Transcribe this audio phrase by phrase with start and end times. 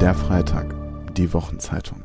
[0.00, 0.74] Der Freitag,
[1.14, 2.02] die Wochenzeitung.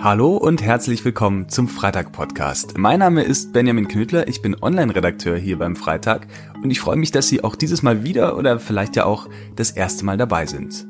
[0.00, 2.78] Hallo und herzlich willkommen zum Freitag-Podcast.
[2.78, 6.28] Mein Name ist Benjamin Knüttler, ich bin Online-Redakteur hier beim Freitag
[6.62, 9.72] und ich freue mich, dass Sie auch dieses Mal wieder oder vielleicht ja auch das
[9.72, 10.86] erste Mal dabei sind.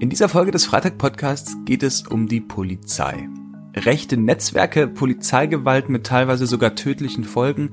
[0.00, 3.28] In dieser Folge des Freitag-Podcasts geht es um die Polizei
[3.74, 7.70] rechte Netzwerke, Polizeigewalt mit teilweise sogar tödlichen Folgen,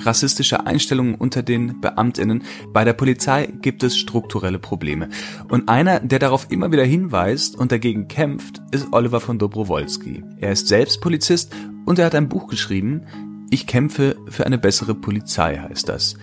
[0.00, 2.44] rassistische Einstellungen unter den Beamtinnen.
[2.72, 5.08] Bei der Polizei gibt es strukturelle Probleme.
[5.48, 10.22] Und einer, der darauf immer wieder hinweist und dagegen kämpft, ist Oliver von Dobrowolski.
[10.38, 11.54] Er ist selbst Polizist
[11.86, 13.02] und er hat ein Buch geschrieben,
[13.50, 16.16] Ich kämpfe für eine bessere Polizei heißt das.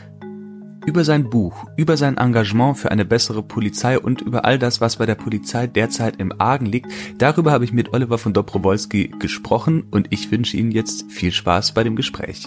[0.85, 4.97] Über sein Buch, über sein Engagement für eine bessere Polizei und über all das, was
[4.97, 9.87] bei der Polizei derzeit im Argen liegt, darüber habe ich mit Oliver von Dobrowolski gesprochen
[9.89, 12.45] und ich wünsche Ihnen jetzt viel Spaß bei dem Gespräch.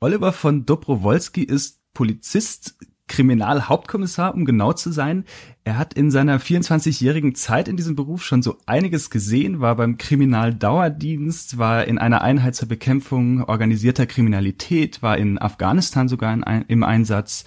[0.00, 2.76] Oliver von Dobrowolski ist Polizist,
[3.08, 5.24] Kriminalhauptkommissar, um genau zu sein.
[5.62, 9.98] Er hat in seiner 24-jährigen Zeit in diesem Beruf schon so einiges gesehen, war beim
[9.98, 16.82] Kriminaldauerdienst, war in einer Einheit zur Bekämpfung organisierter Kriminalität, war in Afghanistan sogar in, im
[16.82, 17.44] Einsatz,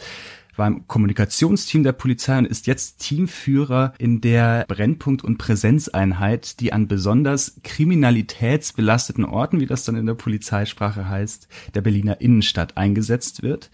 [0.58, 6.74] war im Kommunikationsteam der Polizei und ist jetzt Teamführer in der Brennpunkt- und Präsenzeinheit, die
[6.74, 13.44] an besonders kriminalitätsbelasteten Orten, wie das dann in der Polizeisprache heißt, der Berliner Innenstadt eingesetzt
[13.44, 13.70] wird.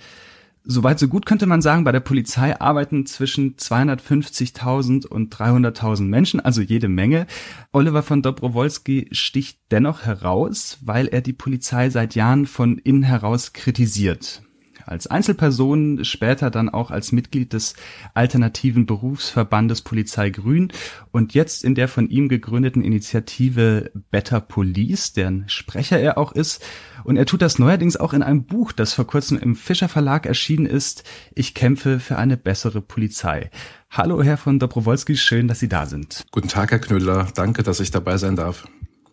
[0.65, 6.39] Soweit so gut könnte man sagen, bei der Polizei arbeiten zwischen 250.000 und 300.000 Menschen,
[6.39, 7.27] also jede Menge.
[7.73, 13.51] Oliver von Dobrowolski sticht dennoch heraus, weil er die Polizei seit Jahren von innen heraus
[13.51, 14.41] kritisiert
[14.85, 17.75] als Einzelperson, später dann auch als Mitglied des
[18.13, 20.71] alternativen Berufsverbandes Polizei Grün
[21.11, 26.63] und jetzt in der von ihm gegründeten Initiative Better Police, deren Sprecher er auch ist.
[27.03, 30.25] Und er tut das neuerdings auch in einem Buch, das vor kurzem im Fischer Verlag
[30.25, 31.03] erschienen ist.
[31.35, 33.49] Ich kämpfe für eine bessere Polizei.
[33.89, 36.23] Hallo, Herr von Dobrowolski, schön, dass Sie da sind.
[36.31, 37.27] Guten Tag, Herr Knüller.
[37.35, 38.67] Danke, dass ich dabei sein darf.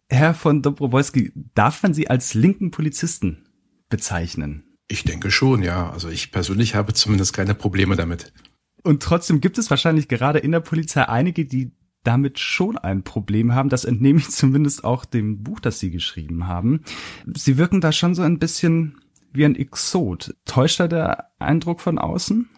[0.09, 3.45] Herr von Dobrowolski, darf man Sie als linken Polizisten
[3.89, 4.65] bezeichnen?
[4.91, 5.89] Ich denke schon, ja.
[5.91, 8.33] Also ich persönlich habe zumindest keine Probleme damit.
[8.83, 11.71] Und trotzdem gibt es wahrscheinlich gerade in der Polizei einige, die
[12.03, 13.69] damit schon ein Problem haben.
[13.69, 16.83] Das entnehme ich zumindest auch dem Buch, das Sie geschrieben haben.
[17.37, 19.01] Sie wirken da schon so ein bisschen
[19.33, 20.35] wie ein Exot.
[20.45, 22.49] Täuscht da der Eindruck von außen?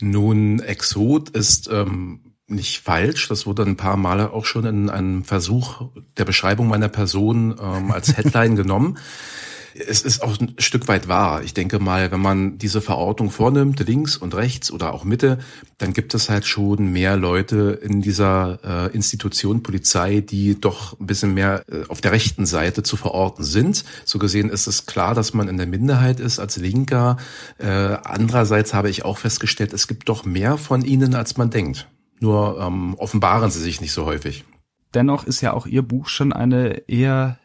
[0.00, 3.26] Nun, Exot ist ähm, nicht falsch.
[3.26, 7.90] Das wurde ein paar Male auch schon in einem Versuch der Beschreibung meiner Person ähm,
[7.90, 8.96] als Headline genommen
[9.74, 11.42] es ist auch ein Stück weit wahr.
[11.42, 15.38] Ich denke mal, wenn man diese Verortung vornimmt, links und rechts oder auch Mitte,
[15.78, 21.06] dann gibt es halt schon mehr Leute in dieser äh, Institution Polizei, die doch ein
[21.06, 23.84] bisschen mehr äh, auf der rechten Seite zu verorten sind.
[24.04, 27.16] So gesehen ist es klar, dass man in der Minderheit ist als Linker.
[27.58, 31.88] Äh, andererseits habe ich auch festgestellt, es gibt doch mehr von ihnen, als man denkt.
[32.20, 34.44] Nur ähm, offenbaren sie sich nicht so häufig.
[34.94, 37.38] Dennoch ist ja auch Ihr Buch schon eine eher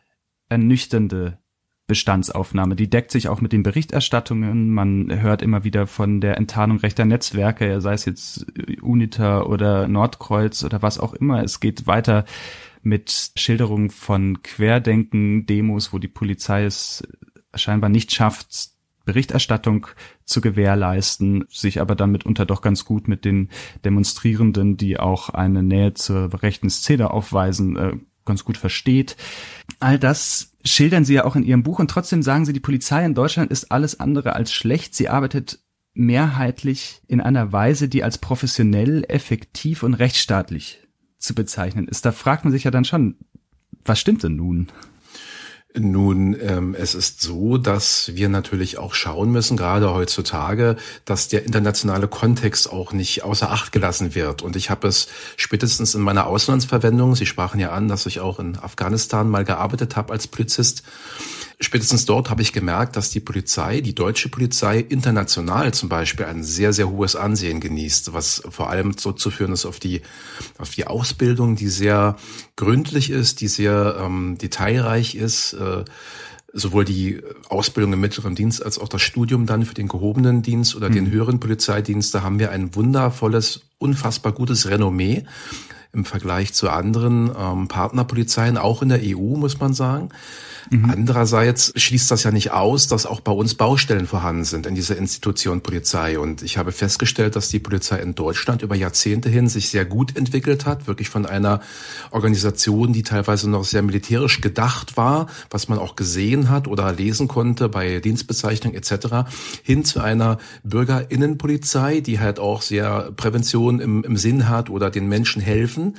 [0.49, 1.39] ernüchternde
[1.87, 2.75] Bestandsaufnahme.
[2.75, 4.69] Die deckt sich auch mit den Berichterstattungen.
[4.69, 8.45] Man hört immer wieder von der Enttarnung rechter Netzwerke, sei es jetzt
[8.81, 11.43] UNITA oder Nordkreuz oder was auch immer.
[11.43, 12.25] Es geht weiter
[12.81, 17.07] mit Schilderungen von Querdenken, Demos, wo die Polizei es
[17.55, 18.71] scheinbar nicht schafft,
[19.05, 19.87] Berichterstattung
[20.25, 23.49] zu gewährleisten, sich aber dann mitunter doch ganz gut mit den
[23.85, 27.93] Demonstrierenden, die auch eine Nähe zur rechten Szene aufweisen, äh,
[28.27, 29.17] ganz gut versteht.
[29.79, 33.03] All das schildern sie ja auch in ihrem Buch und trotzdem sagen sie, die Polizei
[33.05, 34.93] in Deutschland ist alles andere als schlecht.
[34.93, 35.59] Sie arbeitet
[35.95, 40.87] mehrheitlich in einer Weise, die als professionell, effektiv und rechtsstaatlich
[41.17, 42.05] zu bezeichnen ist.
[42.05, 43.15] Da fragt man sich ja dann schon,
[43.83, 44.67] was stimmt denn nun?
[45.79, 51.45] Nun, ähm, es ist so, dass wir natürlich auch schauen müssen, gerade heutzutage, dass der
[51.45, 54.41] internationale Kontext auch nicht außer Acht gelassen wird.
[54.41, 58.39] Und ich habe es spätestens in meiner Auslandsverwendung, Sie sprachen ja an, dass ich auch
[58.39, 60.83] in Afghanistan mal gearbeitet habe als Polizist,
[61.59, 66.43] Spätestens dort habe ich gemerkt, dass die Polizei, die deutsche Polizei international zum Beispiel ein
[66.43, 70.03] sehr, sehr hohes Ansehen genießt, was vor allem zurückzuführen ist auf die,
[70.59, 72.15] auf die Ausbildung, die sehr
[72.57, 75.53] gründlich ist, die sehr ähm, detailreich ist.
[75.53, 75.85] Äh,
[76.53, 80.75] sowohl die Ausbildung im mittleren Dienst als auch das Studium dann für den gehobenen Dienst
[80.75, 80.93] oder mhm.
[80.93, 85.25] den höheren Polizeidienst, da haben wir ein wundervolles, unfassbar gutes Renommee
[85.93, 90.09] im Vergleich zu anderen ähm, Partnerpolizeien, auch in der EU, muss man sagen.
[90.69, 90.89] Mhm.
[90.89, 94.97] Andererseits schließt das ja nicht aus, dass auch bei uns Baustellen vorhanden sind in dieser
[94.97, 96.19] Institution Polizei.
[96.19, 100.15] Und ich habe festgestellt, dass die Polizei in Deutschland über Jahrzehnte hin sich sehr gut
[100.17, 101.61] entwickelt hat, wirklich von einer
[102.11, 107.27] Organisation, die teilweise noch sehr militärisch gedacht war, was man auch gesehen hat oder lesen
[107.27, 109.29] konnte bei Dienstbezeichnung etc.,
[109.63, 115.07] hin zu einer Bürgerinnenpolizei, die halt auch sehr Prävention im, im Sinn hat oder den
[115.07, 115.97] Menschen helfen.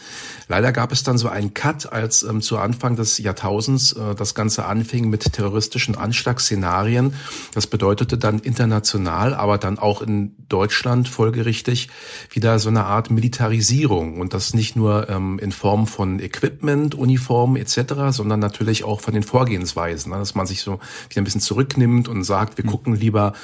[0.49, 4.35] Leider gab es dann so einen Cut, als ähm, zu Anfang des Jahrtausends äh, das
[4.35, 7.15] Ganze Ganze anfing mit terroristischen Anschlagsszenarien.
[7.55, 11.89] Das bedeutete dann international, aber dann auch in Deutschland folgerichtig
[12.31, 17.57] wieder so eine Art Militarisierung und das nicht nur ähm, in Form von Equipment, Uniformen
[17.57, 20.19] etc., sondern natürlich auch von den Vorgehensweisen, ne?
[20.19, 22.71] dass man sich so wieder ein bisschen zurücknimmt und sagt, wir mhm.
[22.71, 23.35] gucken lieber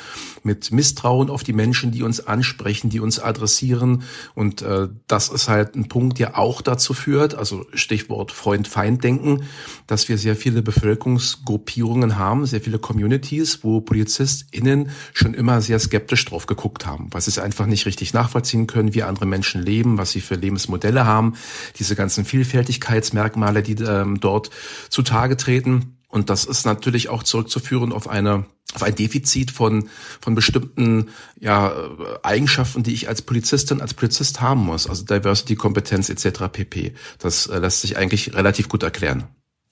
[0.45, 4.03] mit Misstrauen auf die Menschen, die uns ansprechen, die uns adressieren
[4.35, 9.45] und äh, das ist halt ein Punkt, der auch dazu führt, also Stichwort Freund-Feind-Denken,
[9.87, 15.79] dass wir sehr viele Bevölkerung Bevölkerungsgruppierungen haben, sehr viele Communities, wo PolizistInnen schon immer sehr
[15.79, 19.63] skeptisch drauf geguckt haben, weil sie es einfach nicht richtig nachvollziehen können, wie andere Menschen
[19.63, 21.35] leben, was sie für Lebensmodelle haben,
[21.79, 24.51] diese ganzen Vielfältigkeitsmerkmale, die ähm, dort
[24.89, 25.97] zutage treten.
[26.15, 29.89] Und das ist natürlich auch zurückzuführen auf eine auf ein Defizit von
[30.21, 31.09] von bestimmten
[31.41, 31.75] ja
[32.23, 36.45] Eigenschaften, die ich als Polizistin als Polizist haben muss, also Diversity, Kompetenz etc.
[36.53, 36.95] pp.
[37.19, 39.25] Das äh, lässt sich eigentlich relativ gut erklären.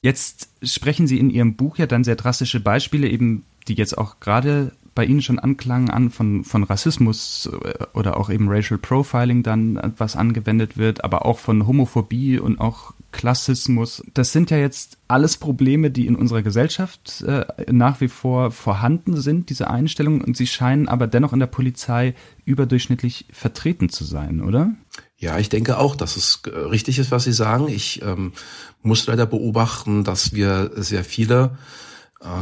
[0.03, 4.19] Jetzt sprechen Sie in Ihrem Buch ja dann sehr drastische Beispiele, eben die jetzt auch
[4.19, 9.45] gerade bei Ihnen schon anklangen an von, von Rassismus äh, oder auch eben Racial Profiling
[9.45, 14.03] dann, äh, was angewendet wird, aber auch von Homophobie und auch Klassismus.
[14.15, 19.21] Das sind ja jetzt alles Probleme, die in unserer Gesellschaft äh, nach wie vor vorhanden
[19.21, 22.15] sind, diese Einstellungen, und sie scheinen aber dennoch in der Polizei
[22.45, 24.73] überdurchschnittlich vertreten zu sein, oder?
[25.19, 27.69] Ja, ich denke auch, dass es äh, richtig ist, was Sie sagen.
[27.69, 28.33] Ich ähm,
[28.83, 31.57] muss leider beobachten, dass wir sehr viele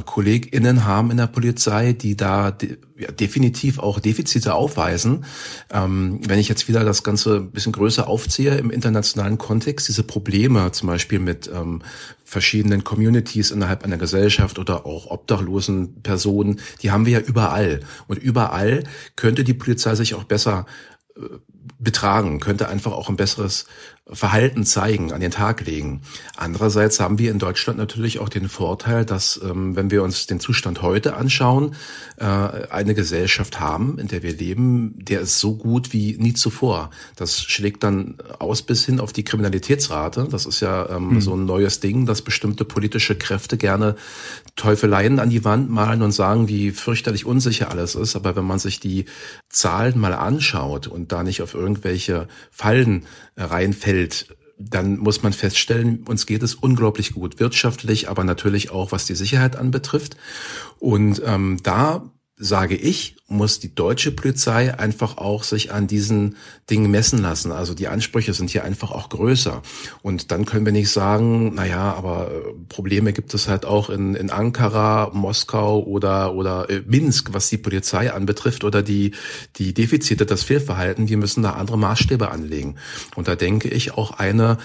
[0.05, 5.25] KollegInnen haben in der Polizei, die da de ja, definitiv auch Defizite aufweisen.
[5.71, 10.03] Ähm, wenn ich jetzt wieder das Ganze ein bisschen größer aufziehe im internationalen Kontext, diese
[10.03, 11.81] Probleme zum Beispiel mit ähm,
[12.25, 17.81] verschiedenen Communities innerhalb einer Gesellschaft oder auch obdachlosen Personen, die haben wir ja überall.
[18.07, 18.85] Und überall
[19.17, 20.67] könnte die Polizei sich auch besser
[21.17, 21.23] äh,
[21.79, 23.65] betragen, könnte einfach auch ein besseres
[24.13, 26.03] Verhalten zeigen, an den Tag legen.
[26.37, 30.41] Andererseits haben wir in Deutschland natürlich auch den Vorteil, dass, ähm, wenn wir uns den
[30.41, 31.75] Zustand heute anschauen,
[32.17, 36.91] äh, eine Gesellschaft haben, in der wir leben, der ist so gut wie nie zuvor.
[37.17, 40.27] Das schlägt dann aus bis hin auf die Kriminalitätsrate.
[40.31, 41.21] Das ist ja ähm, hm.
[41.21, 43.97] so ein neues Ding, dass bestimmte politische Kräfte gerne
[44.57, 48.17] Teufeleien an die Wand malen und sagen, wie fürchterlich unsicher alles ist.
[48.17, 49.05] Aber wenn man sich die
[49.49, 53.07] Zahlen mal anschaut und da nicht auf irgendwelche Fallen
[53.47, 59.07] reinfällt, dann muss man feststellen, uns geht es unglaublich gut wirtschaftlich, aber natürlich auch was
[59.07, 60.17] die Sicherheit anbetrifft.
[60.79, 66.37] Und ähm, da sage ich, muss die deutsche Polizei einfach auch sich an diesen
[66.69, 67.53] Dingen messen lassen.
[67.53, 69.63] Also die Ansprüche sind hier einfach auch größer.
[70.03, 73.89] Und dann können wir nicht sagen, na ja, aber äh, Probleme gibt es halt auch
[73.89, 79.13] in, in Ankara, Moskau oder, oder äh, Minsk, was die Polizei anbetrifft oder die,
[79.57, 81.09] die Defizite, das Fehlverhalten.
[81.09, 82.77] Wir müssen da andere Maßstäbe anlegen.
[83.15, 84.59] Und da denke ich auch eine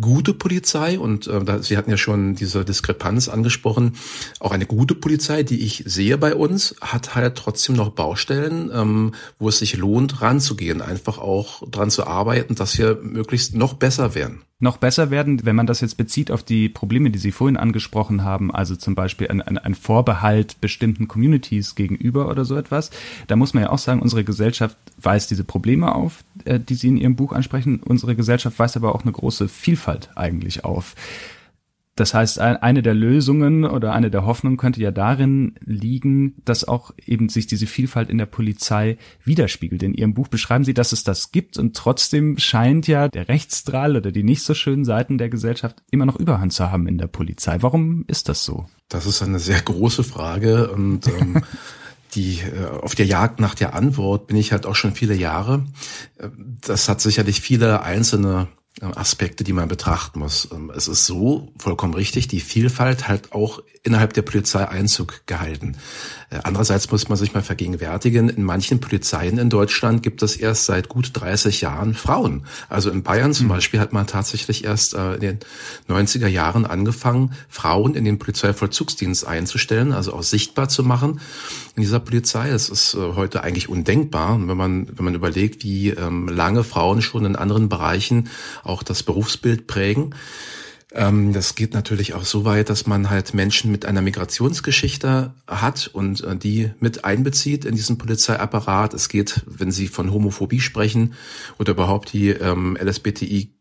[0.00, 3.96] gute Polizei und äh, da, Sie hatten ja schon diese Diskrepanz angesprochen,
[4.40, 9.12] auch eine gute Polizei, die ich sehe bei uns, hat halt trotzdem noch Baustellen, ähm,
[9.38, 14.14] wo es sich lohnt, ranzugehen, einfach auch dran zu arbeiten, dass wir möglichst noch besser
[14.14, 17.56] werden noch besser werden, wenn man das jetzt bezieht auf die Probleme, die Sie vorhin
[17.56, 22.90] angesprochen haben, also zum Beispiel ein, ein, ein Vorbehalt bestimmten Communities gegenüber oder so etwas.
[23.26, 26.88] Da muss man ja auch sagen, unsere Gesellschaft weist diese Probleme auf, äh, die Sie
[26.88, 27.80] in Ihrem Buch ansprechen.
[27.84, 30.94] Unsere Gesellschaft weist aber auch eine große Vielfalt eigentlich auf.
[31.96, 36.90] Das heißt, eine der Lösungen oder eine der Hoffnungen könnte ja darin liegen, dass auch
[37.06, 39.82] eben sich diese Vielfalt in der Polizei widerspiegelt.
[39.84, 43.96] In Ihrem Buch beschreiben Sie, dass es das gibt und trotzdem scheint ja der Rechtsstrahl
[43.96, 47.06] oder die nicht so schönen Seiten der Gesellschaft immer noch Überhand zu haben in der
[47.06, 47.58] Polizei.
[47.60, 48.66] Warum ist das so?
[48.88, 51.42] Das ist eine sehr große Frage und ähm,
[52.14, 55.64] die äh, auf der Jagd nach der Antwort bin ich halt auch schon viele Jahre.
[56.18, 56.28] Äh,
[56.66, 58.48] das hat sicherlich viele einzelne
[58.82, 60.48] Aspekte, die man betrachten muss.
[60.52, 65.76] Ähm, es ist so vollkommen richtig, die Vielfalt hat auch innerhalb der Polizei Einzug gehalten.
[66.30, 70.64] Äh, andererseits muss man sich mal vergegenwärtigen, in manchen Polizeien in Deutschland gibt es erst
[70.64, 72.46] seit gut 30 Jahren Frauen.
[72.68, 73.50] Also in Bayern zum mhm.
[73.50, 75.38] Beispiel hat man tatsächlich erst äh, in den
[75.88, 81.20] 90er Jahren angefangen, Frauen in den Polizeivollzugsdienst einzustellen, also auch sichtbar zu machen
[81.76, 82.50] in dieser Polizei.
[82.50, 87.02] Das ist äh, heute eigentlich undenkbar, wenn man, wenn man überlegt, wie ähm, lange Frauen
[87.02, 88.30] schon in anderen Bereichen
[88.64, 90.14] auch das Berufsbild prägen.
[90.94, 95.90] Ähm, das geht natürlich auch so weit, dass man halt Menschen mit einer Migrationsgeschichte hat
[95.92, 98.94] und äh, die mit einbezieht in diesen Polizeiapparat.
[98.94, 101.14] Es geht, wenn Sie von Homophobie sprechen
[101.58, 103.53] oder überhaupt die ähm, LSBTI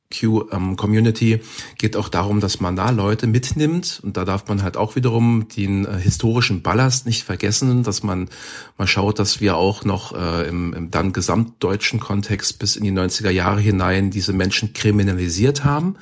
[0.78, 1.42] Community
[1.78, 4.02] geht auch darum, dass man da Leute mitnimmt.
[4.04, 8.30] Und da darf man halt auch wiederum den äh, historischen Ballast nicht vergessen, dass man
[8.78, 12.92] mal schaut, dass wir auch noch äh, im, im dann gesamtdeutschen Kontext bis in die
[12.92, 15.96] 90er Jahre hinein diese Menschen kriminalisiert haben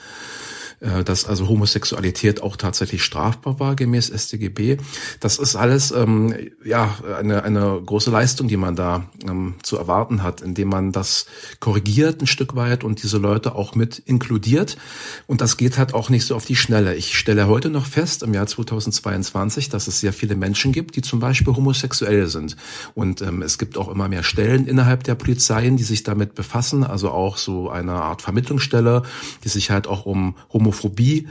[0.82, 4.78] dass also Homosexualität auch tatsächlich strafbar war gemäß StGB.
[5.20, 6.34] Das ist alles ähm,
[6.66, 11.28] ja eine, eine große Leistung, die man da ähm, zu erwarten hat, indem man das
[11.60, 14.78] korrigiert ein Stück weit und diese Leute auch mit inkludiert.
[15.28, 16.96] Und das geht halt auch nicht so auf die Schnelle.
[16.96, 21.04] Ich stelle heute noch fest, im Jahr 2022, dass es sehr viele Menschen gibt, die
[21.04, 22.58] zum Beispiel homosexuell sind.
[22.96, 26.84] Und ähm, es gibt auch immer mehr Stellen innerhalb der Polizeien, die sich damit befassen,
[26.84, 29.04] also auch so eine Art Vermittlungsstelle,
[29.44, 31.28] die sich halt auch um Homo Homophobie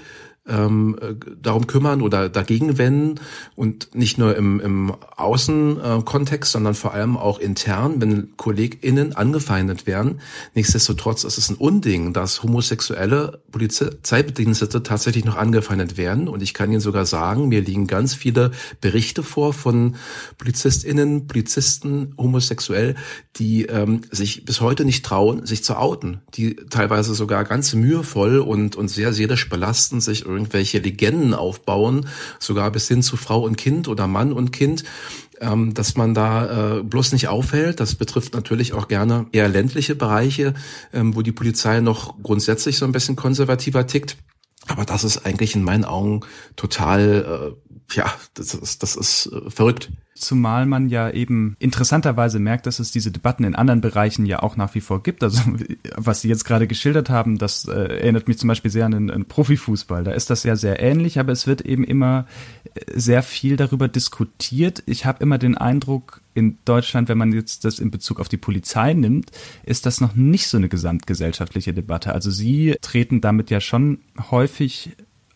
[0.51, 3.21] ähm, äh, darum kümmern oder dagegen wenden
[3.57, 10.21] und nicht nur im, im Außenkontext, sondern vor allem auch intern, wenn KollegInnen angefeindet werden.
[10.55, 16.29] Nichtsdestotrotz ist es ein Unding, dass homosexuelle Polizeibedienstete tatsächlich noch angefeindet werden.
[16.29, 19.97] Und ich kann Ihnen sogar sagen, mir liegen ganz viele Berichte vor von
[20.39, 22.97] PolizistInnen, Polizisten homosexuell,
[23.37, 28.39] die ähm, sich bis heute nicht trauen, sich zu outen, die teilweise sogar ganz mühevoll
[28.39, 33.57] und, und sehr seelisch belastend sich irgendwelche Legenden aufbauen, sogar bis hin zu Frau und
[33.57, 34.85] Kind oder Mann und Kind
[35.41, 37.81] ähm, dass man da äh, bloß nicht aufhält.
[37.81, 40.55] Das betrifft natürlich auch gerne eher ländliche Bereiche,
[40.93, 44.17] ähm, wo die Polizei noch grundsätzlich so ein bisschen konservativer tickt.
[44.67, 46.21] Aber das ist eigentlich in meinen Augen
[46.57, 49.91] total, äh, ja, das ist, das ist äh, verrückt.
[50.15, 54.57] Zumal man ja eben interessanterweise merkt, dass es diese Debatten in anderen Bereichen ja auch
[54.57, 55.23] nach wie vor gibt.
[55.23, 55.41] Also
[55.97, 59.25] was Sie jetzt gerade geschildert haben, das äh, erinnert mich zum Beispiel sehr an den,
[59.25, 60.05] Profifußball.
[60.05, 62.27] Da ist das ja sehr ähnlich, aber es wird eben immer
[62.75, 64.83] äh, sehr viel darüber diskutiert.
[64.87, 68.37] Ich habe immer den Eindruck, in Deutschland, wenn man jetzt das in Bezug auf die
[68.37, 69.31] Polizei nimmt,
[69.65, 72.13] ist das noch nicht so eine gesamtgesellschaftliche Debatte.
[72.13, 73.99] Also Sie treten damit ja schon
[74.31, 74.93] häufig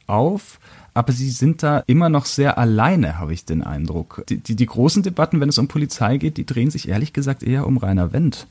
[0.06, 0.60] auf
[0.94, 4.24] aber sie sind da immer noch sehr alleine, habe ich den Eindruck.
[4.28, 7.42] Die, die, die großen Debatten, wenn es um Polizei geht, die drehen sich ehrlich gesagt
[7.42, 8.46] eher um Rainer Wendt.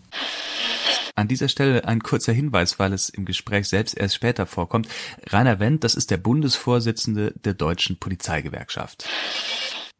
[1.16, 4.88] An dieser Stelle ein kurzer Hinweis, weil es im Gespräch selbst erst später vorkommt.
[5.30, 9.08] Rainer Wendt, das ist der Bundesvorsitzende der Deutschen Polizeigewerkschaft.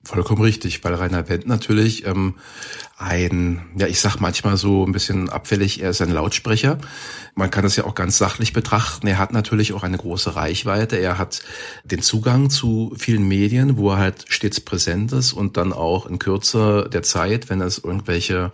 [0.06, 2.36] Vollkommen richtig, weil Rainer Wendt natürlich ähm,
[2.98, 6.78] ein, ja, ich sag manchmal so ein bisschen abfällig, er ist ein Lautsprecher.
[7.36, 9.08] Man kann das ja auch ganz sachlich betrachten.
[9.08, 10.98] Er hat natürlich auch eine große Reichweite.
[10.98, 11.42] Er hat
[11.86, 16.20] den Zugang zu vielen Medien, wo er halt stets präsent ist und dann auch in
[16.20, 18.52] Kürze der Zeit, wenn es irgendwelche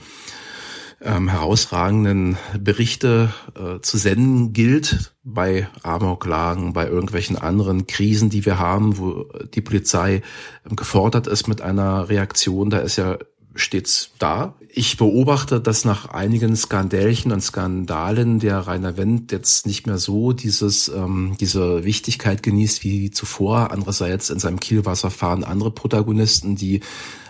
[1.02, 8.60] ähm, herausragenden Berichte äh, zu senden gilt bei Amoklagen, bei irgendwelchen anderen Krisen, die wir
[8.60, 10.22] haben, wo die Polizei
[10.70, 12.70] ähm, gefordert ist mit einer Reaktion.
[12.70, 13.18] Da ist ja
[13.56, 14.56] stets da.
[14.72, 20.34] Ich beobachte, dass nach einigen Skandälchen und Skandalen der Rainer Wendt jetzt nicht mehr so
[20.34, 23.72] dieses, ähm, diese Wichtigkeit genießt wie zuvor.
[23.72, 26.82] Andererseits in seinem Kielwasser fahren andere Protagonisten, die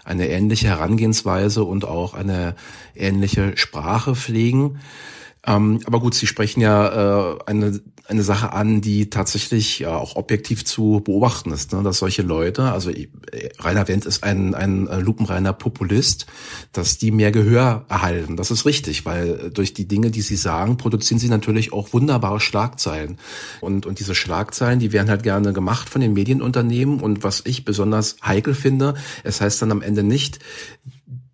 [0.03, 2.55] eine ähnliche Herangehensweise und auch eine
[2.95, 4.79] ähnliche Sprache pflegen.
[5.49, 10.15] Ähm, aber gut, Sie sprechen ja äh, eine, eine Sache an, die tatsächlich ja auch
[10.15, 11.81] objektiv zu beobachten ist, ne?
[11.81, 13.09] dass solche Leute, also äh,
[13.57, 16.27] Rainer Wendt ist ein, ein lupenreiner Populist,
[16.71, 18.37] dass die mehr Gehör erhalten.
[18.37, 22.39] Das ist richtig, weil durch die Dinge, die sie sagen, produzieren sie natürlich auch wunderbare
[22.39, 23.17] Schlagzeilen.
[23.59, 26.99] Und, und diese Schlagzeilen, die werden halt gerne gemacht von den Medienunternehmen.
[26.99, 30.37] Und was ich besonders heikel finde, es heißt dann am Ende nicht,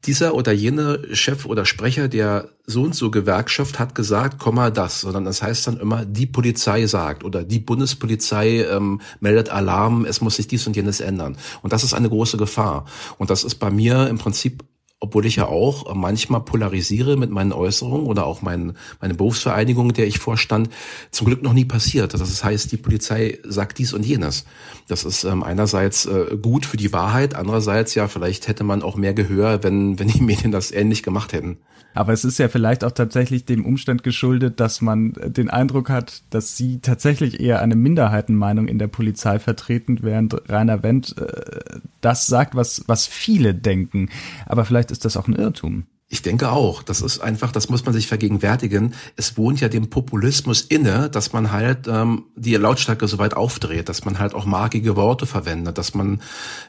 [0.05, 5.01] dieser oder jene Chef oder Sprecher der so und so Gewerkschaft hat gesagt, Komma das,
[5.01, 10.21] sondern das heißt dann immer, die Polizei sagt oder die Bundespolizei ähm, meldet Alarm, es
[10.21, 11.37] muss sich dies und jenes ändern.
[11.61, 12.85] Und das ist eine große Gefahr.
[13.17, 14.63] Und das ist bei mir im Prinzip
[15.05, 20.07] obwohl ich ja auch manchmal polarisiere mit meinen Äußerungen oder auch mein, meine Berufsvereinigung, der
[20.07, 20.69] ich vorstand,
[21.11, 22.15] zum Glück noch nie passiert.
[22.15, 24.45] Das heißt, die Polizei sagt dies und jenes.
[24.87, 28.95] Das ist ähm, einerseits äh, gut für die Wahrheit, andererseits ja, vielleicht hätte man auch
[28.95, 31.57] mehr Gehör, wenn, wenn die Medien das ähnlich gemacht hätten.
[31.95, 36.23] Aber es ist ja vielleicht auch tatsächlich dem Umstand geschuldet, dass man den Eindruck hat,
[36.29, 42.27] dass sie tatsächlich eher eine Minderheitenmeinung in der Polizei vertreten, während Rainer Wendt äh, das
[42.27, 44.09] sagt, was, was viele denken.
[44.45, 45.85] Aber vielleicht ist das auch ein Irrtum.
[46.07, 46.83] Ich denke auch.
[46.83, 48.93] Das ist einfach, das muss man sich vergegenwärtigen.
[49.15, 53.89] Es wohnt ja dem Populismus inne, dass man halt ähm, die Lautstärke so weit aufdreht,
[53.89, 56.21] dass man halt auch markige Worte verwendet, dass man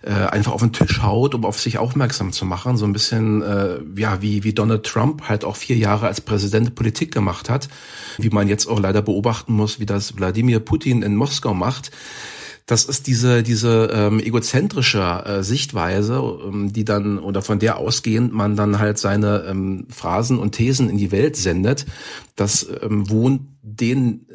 [0.03, 2.79] äh, einfach auf den Tisch haut, um auf sich aufmerksam zu machen.
[2.79, 6.75] So ein bisschen äh, ja wie wie Donald Trump halt auch vier Jahre als Präsident
[6.75, 7.69] Politik gemacht hat,
[8.17, 11.91] wie man jetzt auch leider beobachten muss, wie das Wladimir Putin in Moskau macht
[12.67, 18.33] das ist diese diese ähm, egozentrische äh, Sichtweise, ähm, die dann oder von der ausgehend
[18.33, 21.87] man dann halt seine ähm, Phrasen und Thesen in die Welt sendet.
[22.35, 24.26] Das ähm, wohnt den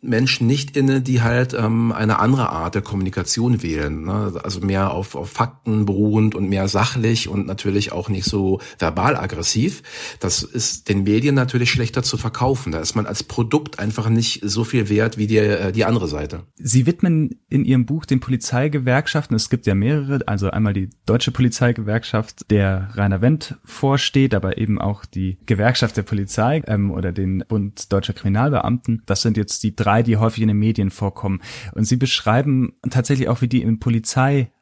[0.00, 4.04] Menschen nicht inne, die halt ähm, eine andere Art der Kommunikation wählen.
[4.04, 4.32] Ne?
[4.44, 9.16] Also mehr auf, auf Fakten beruhend und mehr sachlich und natürlich auch nicht so verbal
[9.16, 9.82] aggressiv.
[10.20, 12.70] Das ist den Medien natürlich schlechter zu verkaufen.
[12.70, 16.06] Da ist man als Produkt einfach nicht so viel wert wie die, äh, die andere
[16.06, 16.44] Seite.
[16.56, 19.34] Sie widmen in Ihrem Buch den Polizeigewerkschaften.
[19.34, 24.80] Es gibt ja mehrere, also einmal die Deutsche Polizeigewerkschaft, der Rainer Wendt vorsteht, aber eben
[24.80, 29.02] auch die Gewerkschaft der Polizei ähm, oder den Bund Deutscher Kriminalbeamten.
[29.06, 31.40] Das sind jetzt die drei drei, die häufig in den Medien vorkommen.
[31.72, 34.52] Und sie beschreiben tatsächlich auch, wie die im Polizeialltag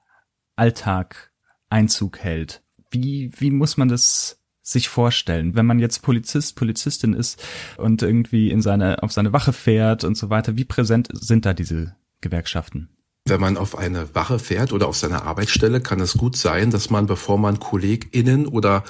[1.68, 2.62] Einzug hält.
[2.92, 7.42] Wie, wie muss man das sich vorstellen, wenn man jetzt Polizist, Polizistin ist
[7.76, 11.54] und irgendwie in seine, auf seine Wache fährt und so weiter, wie präsent sind da
[11.54, 12.95] diese Gewerkschaften?
[13.28, 16.90] Wenn man auf eine Wache fährt oder auf seine Arbeitsstelle, kann es gut sein, dass
[16.90, 18.84] man, bevor man KollegInnen oder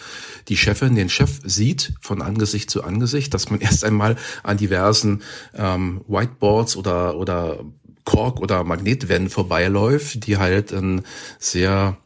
[0.48, 5.22] die Chefin, den Chef sieht, von Angesicht zu Angesicht, dass man erst einmal an diversen
[5.54, 7.64] ähm, Whiteboards oder, oder
[8.04, 11.02] Kork- oder Magnetwänden vorbeiläuft, die halt ein
[11.38, 11.96] sehr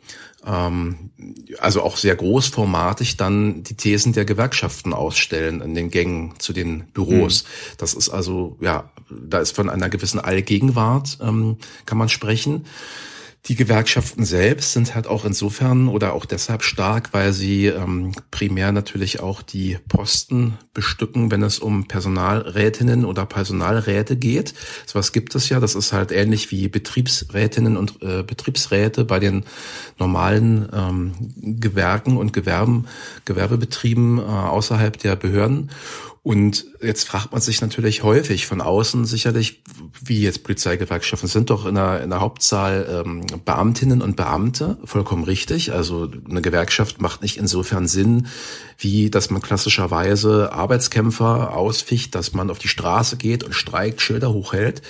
[0.46, 1.10] ähm,
[1.58, 6.84] also auch sehr großformatig dann die Thesen der Gewerkschaften ausstellen in den Gängen zu den
[6.92, 7.44] Büros.
[7.44, 7.76] Mhm.
[7.78, 12.64] Das ist also, ja, da ist von einer gewissen Allgegenwart, ähm, kann man sprechen.
[13.46, 18.70] Die Gewerkschaften selbst sind halt auch insofern oder auch deshalb stark, weil sie ähm, primär
[18.70, 24.52] natürlich auch die Posten bestücken, wenn es um Personalrätinnen oder Personalräte geht.
[24.84, 25.58] So was gibt es ja.
[25.58, 29.44] Das ist halt ähnlich wie Betriebsrätinnen und äh, Betriebsräte bei den
[29.98, 31.12] normalen ähm,
[31.60, 32.86] Gewerken und Gewerben,
[33.24, 35.70] Gewerbebetrieben äh, außerhalb der Behörden.
[36.22, 39.62] Und jetzt fragt man sich natürlich häufig von außen sicherlich,
[40.04, 45.24] wie jetzt Polizeigewerkschaften sind doch in der, in der Hauptzahl ähm, Beamtinnen und Beamte, vollkommen
[45.24, 45.72] richtig.
[45.72, 48.26] Also eine Gewerkschaft macht nicht insofern Sinn,
[48.76, 54.30] wie dass man klassischerweise Arbeitskämpfer ausficht, dass man auf die Straße geht und streikt, Schilder
[54.30, 54.82] hochhält.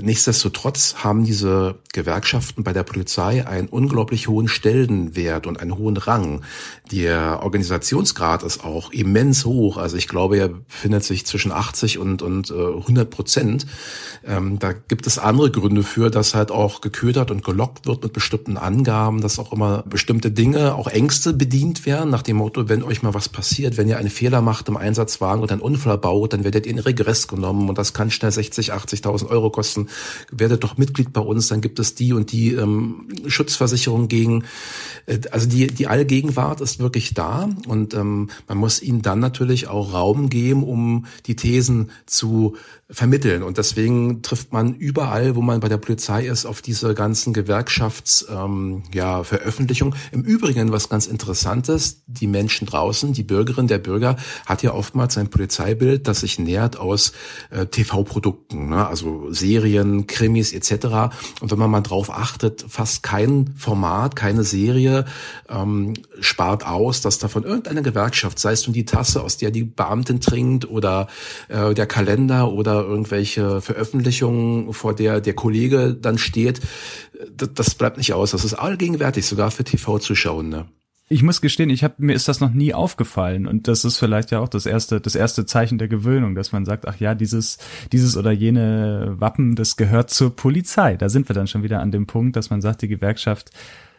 [0.00, 6.42] Nichtsdestotrotz haben diese Gewerkschaften bei der Polizei einen unglaublich hohen Stellenwert und einen hohen Rang.
[6.90, 9.76] Der Organisationsgrad ist auch immens hoch.
[9.76, 13.66] Also ich glaube, er befindet sich zwischen 80 und, und 100 äh, Prozent.
[14.26, 18.12] Ähm, da gibt es andere Gründe für, dass halt auch geködert und gelockt wird mit
[18.12, 22.82] bestimmten Angaben, dass auch immer bestimmte Dinge, auch Ängste bedient werden, nach dem Motto, wenn
[22.82, 26.32] euch mal was passiert, wenn ihr einen Fehler macht im Einsatzwagen oder einen Unfall baut,
[26.32, 29.88] dann werdet ihr in Regress genommen und das kann schnell 60, 80.000 Euro kosten
[30.30, 34.44] werdet doch Mitglied bei uns, dann gibt es die und die ähm, Schutzversicherung gegen,
[35.06, 39.68] äh, also die, die Allgegenwart ist wirklich da und ähm, man muss ihnen dann natürlich
[39.68, 42.56] auch Raum geben, um die Thesen zu
[42.88, 43.42] vermitteln.
[43.42, 48.26] Und deswegen trifft man überall, wo man bei der Polizei ist, auf diese ganzen Gewerkschafts
[48.30, 49.22] ähm, ja.
[50.12, 55.18] Im Übrigen, was ganz interessantes, die Menschen draußen, die Bürgerin, der Bürger hat ja oftmals
[55.18, 57.12] ein Polizeibild, das sich nähert aus
[57.50, 58.86] äh, TV-Produkten, ne?
[58.86, 61.14] also Serien, Krimis etc.
[61.40, 65.06] Und wenn man mal drauf achtet, fast kein Format, keine Serie
[65.48, 69.50] ähm, spart aus, dass da von irgendeiner Gewerkschaft, sei es nun die Tasse, aus der
[69.50, 71.08] die Beamtin trinkt oder
[71.48, 76.60] äh, der Kalender oder irgendwelche Veröffentlichungen, vor der der Kollege dann steht,
[77.36, 78.30] das, das bleibt nicht aus.
[78.30, 80.66] Das ist allgegenwärtig, sogar für TV-Zuschauende.
[81.08, 84.32] Ich muss gestehen, ich hab, mir ist das noch nie aufgefallen und das ist vielleicht
[84.32, 87.58] ja auch das erste, das erste Zeichen der Gewöhnung, dass man sagt, ach ja, dieses,
[87.92, 90.96] dieses oder jene Wappen, das gehört zur Polizei.
[90.96, 93.50] Da sind wir dann schon wieder an dem Punkt, dass man sagt, die Gewerkschaft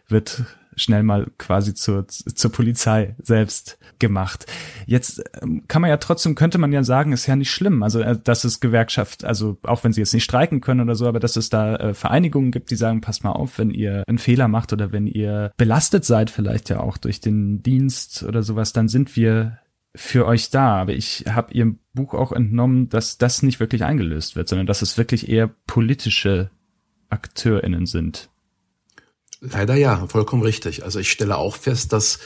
[0.06, 0.44] wird
[0.78, 4.46] schnell mal quasi zur, zur Polizei selbst gemacht.
[4.86, 7.82] Jetzt ähm, kann man ja trotzdem, könnte man ja sagen, ist ja nicht schlimm.
[7.82, 11.06] Also, äh, dass es Gewerkschaft, also auch wenn sie jetzt nicht streiken können oder so,
[11.06, 14.18] aber dass es da äh, Vereinigungen gibt, die sagen, passt mal auf, wenn ihr einen
[14.18, 18.72] Fehler macht oder wenn ihr belastet seid, vielleicht ja auch durch den Dienst oder sowas,
[18.72, 19.58] dann sind wir
[19.94, 20.76] für euch da.
[20.80, 24.82] Aber ich habe ihrem Buch auch entnommen, dass das nicht wirklich eingelöst wird, sondern dass
[24.82, 26.50] es wirklich eher politische
[27.10, 28.28] AkteurInnen sind.
[29.40, 30.82] Leider ja, vollkommen richtig.
[30.82, 32.18] Also ich stelle auch fest, dass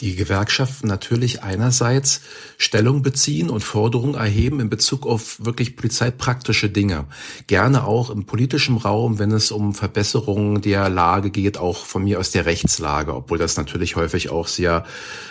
[0.00, 2.20] die Gewerkschaften natürlich einerseits
[2.56, 7.04] Stellung beziehen und Forderungen erheben in Bezug auf wirklich polizeipraktische Dinge.
[7.46, 12.18] Gerne auch im politischen Raum, wenn es um Verbesserungen der Lage geht, auch von mir
[12.18, 14.84] aus der Rechtslage, obwohl das natürlich häufig auch sehr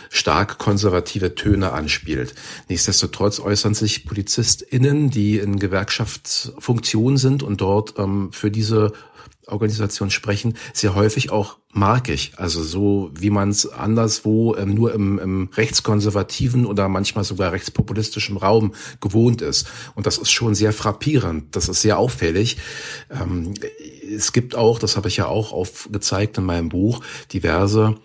[0.09, 2.35] stark konservative Töne anspielt.
[2.69, 8.93] Nichtsdestotrotz äußern sich PolizistInnen, die in Gewerkschaftsfunktion sind und dort ähm, für diese
[9.47, 15.19] Organisation sprechen, sehr häufig auch markig, also so wie man es anderswo ähm, nur im,
[15.19, 19.67] im rechtskonservativen oder manchmal sogar rechtspopulistischen Raum gewohnt ist.
[19.95, 22.57] Und das ist schon sehr frappierend, das ist sehr auffällig.
[23.09, 23.53] Ähm,
[24.15, 27.95] es gibt auch, das habe ich ja auch aufgezeigt in meinem Buch, diverse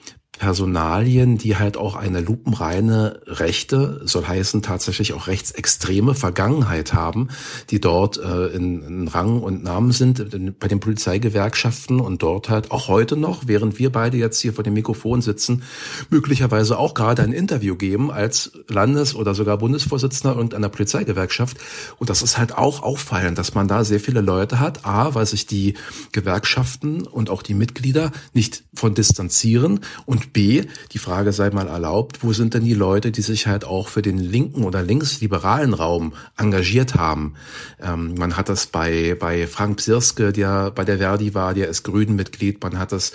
[0.42, 7.28] Personalien, die halt auch eine lupenreine rechte, soll heißen tatsächlich auch rechtsextreme Vergangenheit haben,
[7.70, 12.48] die dort äh, in, in Rang und Namen sind in, bei den Polizeigewerkschaften und dort
[12.48, 15.62] halt auch heute noch, während wir beide jetzt hier vor dem Mikrofon sitzen,
[16.10, 21.56] möglicherweise auch gerade ein Interview geben als Landes- oder sogar Bundesvorsitzender irgendeiner Polizeigewerkschaft.
[22.00, 24.84] Und das ist halt auch auffallend, dass man da sehr viele Leute hat.
[24.84, 25.74] A, weil sich die
[26.10, 32.22] Gewerkschaften und auch die Mitglieder nicht von distanzieren und B, die Frage sei mal erlaubt,
[32.22, 36.14] wo sind denn die Leute, die sich halt auch für den linken oder linksliberalen Raum
[36.36, 37.34] engagiert haben?
[37.80, 41.82] Ähm, man hat das bei, bei Frank Psirske, der bei der Verdi war, der ist
[41.82, 42.62] Grünen-Mitglied.
[42.62, 43.12] Man hat das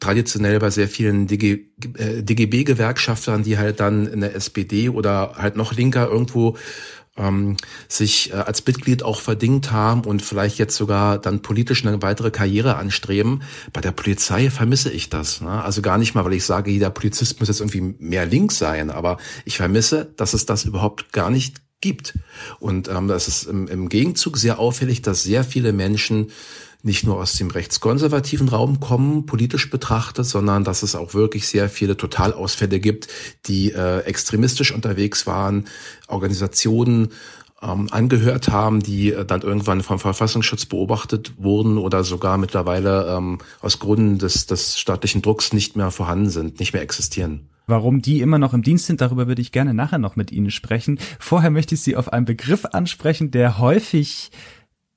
[0.00, 5.56] traditionell bei sehr vielen DG, äh, DGB-Gewerkschaftern, die halt dann in der SPD oder halt
[5.56, 6.56] noch linker irgendwo
[7.16, 7.56] ähm,
[7.88, 12.30] sich äh, als Mitglied auch verdingt haben und vielleicht jetzt sogar dann politisch eine weitere
[12.30, 13.42] Karriere anstreben.
[13.72, 15.40] Bei der Polizei vermisse ich das.
[15.40, 15.62] Ne?
[15.62, 18.90] Also gar nicht mal, weil ich sage, jeder Polizist muss jetzt irgendwie mehr links sein,
[18.90, 22.14] aber ich vermisse, dass es das überhaupt gar nicht gibt.
[22.60, 26.30] Und ähm, das ist im, im Gegenzug sehr auffällig, dass sehr viele Menschen
[26.84, 31.68] nicht nur aus dem rechtskonservativen Raum kommen, politisch betrachtet, sondern dass es auch wirklich sehr
[31.68, 33.08] viele Totalausfälle gibt,
[33.46, 35.64] die äh, extremistisch unterwegs waren,
[36.08, 37.08] Organisationen
[37.62, 43.38] ähm, angehört haben, die äh, dann irgendwann vom Verfassungsschutz beobachtet wurden oder sogar mittlerweile ähm,
[43.62, 47.48] aus Gründen des, des staatlichen Drucks nicht mehr vorhanden sind, nicht mehr existieren.
[47.66, 50.50] Warum die immer noch im Dienst sind, darüber würde ich gerne nachher noch mit Ihnen
[50.50, 50.98] sprechen.
[51.18, 54.30] Vorher möchte ich Sie auf einen Begriff ansprechen, der häufig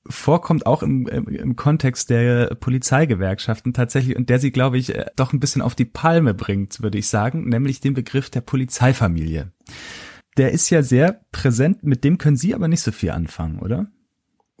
[0.08, 5.32] vorkommt, auch im, im, Kontext der Polizeigewerkschaften tatsächlich und der sie, glaube ich, äh, doch
[5.32, 9.52] ein bisschen auf die Palme bringt, würde ich sagen, nämlich den Begriff der Polizeifamilie.
[10.36, 13.86] Der ist ja sehr präsent, mit dem können Sie aber nicht so viel anfangen, oder?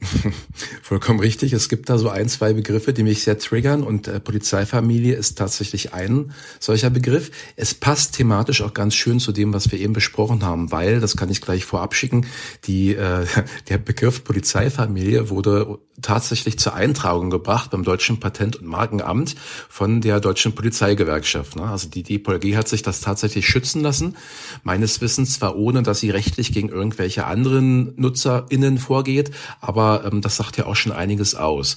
[0.82, 1.52] Vollkommen richtig.
[1.52, 5.36] Es gibt da so ein, zwei Begriffe, die mich sehr triggern und äh, Polizeifamilie ist
[5.36, 7.30] tatsächlich ein solcher Begriff.
[7.56, 11.16] Es passt thematisch auch ganz schön zu dem, was wir eben besprochen haben, weil, das
[11.16, 12.26] kann ich gleich vorab schicken,
[12.64, 13.26] die, äh,
[13.68, 19.34] der Begriff Polizeifamilie wurde tatsächlich zur Eintragung gebracht beim Deutschen Patent- und Markenamt
[19.68, 21.56] von der Deutschen Polizeigewerkschaft.
[21.56, 21.62] Ne?
[21.62, 24.16] Also die DPLG hat sich das tatsächlich schützen lassen,
[24.62, 29.30] meines Wissens zwar ohne, dass sie rechtlich gegen irgendwelche anderen NutzerInnen vorgeht,
[29.60, 31.76] aber ähm, das sagt ja auch schon einiges aus.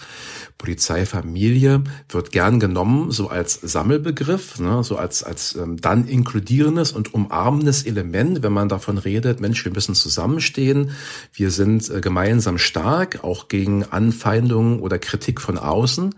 [0.61, 7.15] Polizeifamilie wird gern genommen, so als Sammelbegriff, ne, so als, als ähm, dann inkludierendes und
[7.15, 10.91] umarmendes Element, wenn man davon redet, Mensch, wir müssen zusammenstehen,
[11.33, 16.13] wir sind äh, gemeinsam stark, auch gegen Anfeindungen oder Kritik von außen.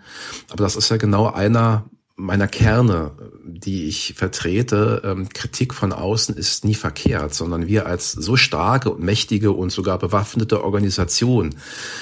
[0.50, 3.12] Aber das ist ja genau einer meiner Kerne,
[3.43, 8.91] die ich vertrete, ähm, Kritik von außen ist nie verkehrt, sondern wir als so starke
[8.91, 11.56] und mächtige und sogar bewaffnete Organisation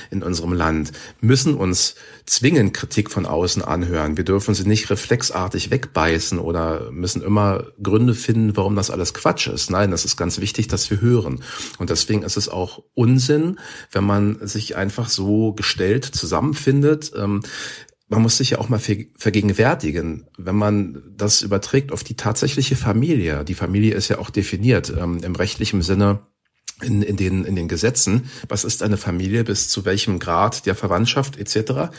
[0.10, 1.96] in unserem Land müssen uns
[2.26, 4.18] zwingend Kritik von außen anhören.
[4.18, 9.48] Wir dürfen sie nicht reflexartig wegbeißen oder müssen immer Gründe finden, warum das alles Quatsch
[9.48, 9.72] ist.
[9.72, 11.42] Nein, das ist ganz wichtig, dass wir hören.
[11.78, 13.60] Und deswegen ist es auch Unsinn,
[13.94, 17.14] wenn man sich einfach so gestellt zusammenfindet.
[18.12, 23.46] Man muss sich ja auch mal vergegenwärtigen, wenn man das überträgt auf die tatsächliche Familie.
[23.46, 26.20] Die Familie ist ja auch definiert ähm, im rechtlichen Sinne
[26.82, 28.30] in, in, den, in den Gesetzen.
[28.50, 31.94] Was ist eine Familie bis zu welchem Grad der Verwandtschaft etc.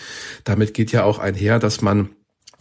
[0.44, 2.10] Damit geht ja auch einher, dass man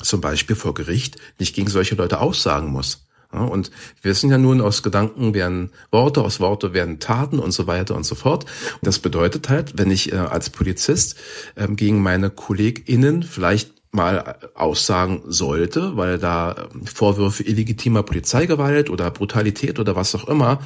[0.01, 3.05] zum Beispiel vor Gericht nicht gegen solche Leute aussagen muss.
[3.31, 7.67] Und wir wissen ja nun, aus Gedanken werden Worte, aus Worte werden Taten und so
[7.67, 8.45] weiter und so fort.
[8.75, 11.15] Und das bedeutet halt, wenn ich äh, als Polizist
[11.55, 19.11] äh, gegen meine KollegInnen vielleicht mal aussagen sollte, weil da ähm, Vorwürfe illegitimer Polizeigewalt oder
[19.11, 20.61] Brutalität oder was auch immer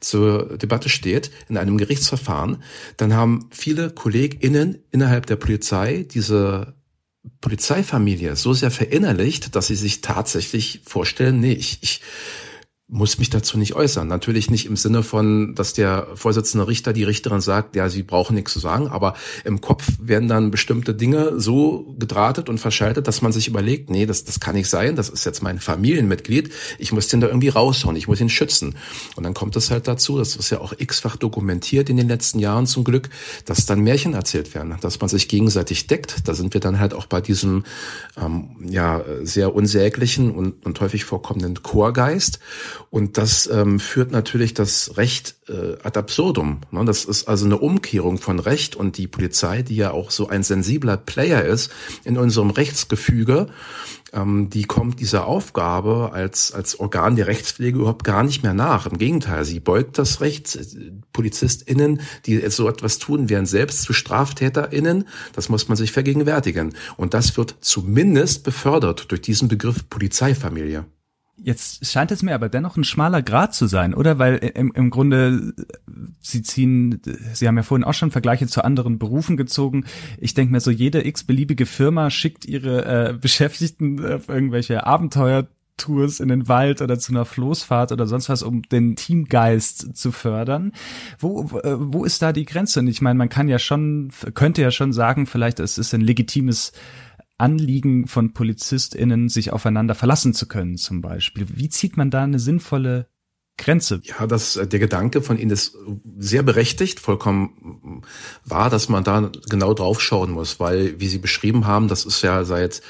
[0.00, 2.62] zur Debatte steht in einem Gerichtsverfahren,
[2.96, 6.74] dann haben viele KollegInnen innerhalb der Polizei diese
[7.40, 12.00] Polizeifamilie so sehr verinnerlicht, dass sie sich tatsächlich vorstellen, nee, ich, ich
[12.86, 14.06] muss mich dazu nicht äußern.
[14.06, 18.34] Natürlich nicht im Sinne von, dass der Vorsitzende Richter die Richterin sagt, ja, sie brauchen
[18.34, 23.22] nichts zu sagen, aber im Kopf werden dann bestimmte Dinge so gedrahtet und verschaltet, dass
[23.22, 26.92] man sich überlegt, nee, das, das kann nicht sein, das ist jetzt mein Familienmitglied, ich
[26.92, 28.76] muss den da irgendwie raushauen, ich muss ihn schützen.
[29.16, 32.38] Und dann kommt es halt dazu, das ist ja auch x-fach dokumentiert in den letzten
[32.38, 33.08] Jahren zum Glück,
[33.46, 36.28] dass dann Märchen erzählt werden, dass man sich gegenseitig deckt.
[36.28, 37.64] Da sind wir dann halt auch bei diesem
[38.20, 42.40] ähm, ja sehr unsäglichen und, und häufig vorkommenden Chorgeist.
[42.90, 46.60] Und das ähm, führt natürlich das Recht äh, ad absurdum.
[46.70, 46.84] Ne?
[46.84, 50.42] Das ist also eine Umkehrung von Recht und die Polizei, die ja auch so ein
[50.42, 51.70] sensibler Player ist
[52.04, 53.48] in unserem Rechtsgefüge,
[54.14, 58.86] ähm, die kommt dieser Aufgabe als, als Organ der Rechtspflege überhaupt gar nicht mehr nach.
[58.86, 60.58] Im Gegenteil, sie beugt das Recht.
[61.12, 65.04] PolizistInnen, die so etwas tun, werden selbst zu StraftäterInnen.
[65.32, 66.74] Das muss man sich vergegenwärtigen.
[66.96, 70.84] Und das wird zumindest befördert durch diesen Begriff Polizeifamilie.
[71.44, 74.18] Jetzt scheint es mir aber dennoch ein schmaler Grad zu sein, oder?
[74.18, 75.52] Weil im, im Grunde,
[76.22, 77.02] Sie ziehen,
[77.34, 79.84] Sie haben ja vorhin auch schon Vergleiche zu anderen Berufen gezogen.
[80.16, 86.28] Ich denke mir so, jede x-beliebige Firma schickt ihre äh, Beschäftigten auf irgendwelche Abenteuertours in
[86.28, 90.72] den Wald oder zu einer Floßfahrt oder sonst was, um den Teamgeist zu fördern.
[91.18, 92.80] Wo, wo ist da die Grenze?
[92.80, 96.00] Und ich meine, man kann ja schon, könnte ja schon sagen, vielleicht es ist ein
[96.00, 96.72] legitimes
[97.38, 101.46] Anliegen von PolizistInnen, sich aufeinander verlassen zu können, zum Beispiel.
[101.50, 103.08] Wie zieht man da eine sinnvolle
[103.56, 104.00] Grenze.
[104.02, 105.76] Ja, das, äh, der Gedanke von Ihnen ist
[106.18, 108.02] sehr berechtigt, vollkommen
[108.44, 112.22] wahr, dass man da genau drauf schauen muss, weil, wie Sie beschrieben haben, das ist
[112.22, 112.82] ja seit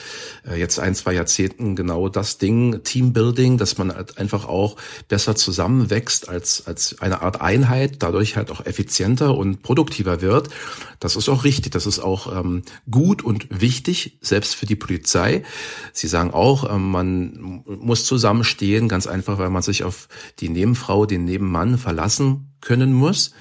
[0.49, 4.77] äh, jetzt ein, zwei Jahrzehnten genau das Ding, Teambuilding, dass man halt einfach auch
[5.09, 10.49] besser zusammenwächst als, als eine Art Einheit, dadurch halt auch effizienter und produktiver wird.
[10.99, 15.43] Das ist auch richtig, das ist auch ähm, gut und wichtig, selbst für die Polizei.
[15.93, 20.09] Sie sagen auch, ähm, man muss zusammenstehen, ganz einfach, weil man sich auf
[20.41, 23.33] die Nebenfrau, den Nebenmann verlassen können muss.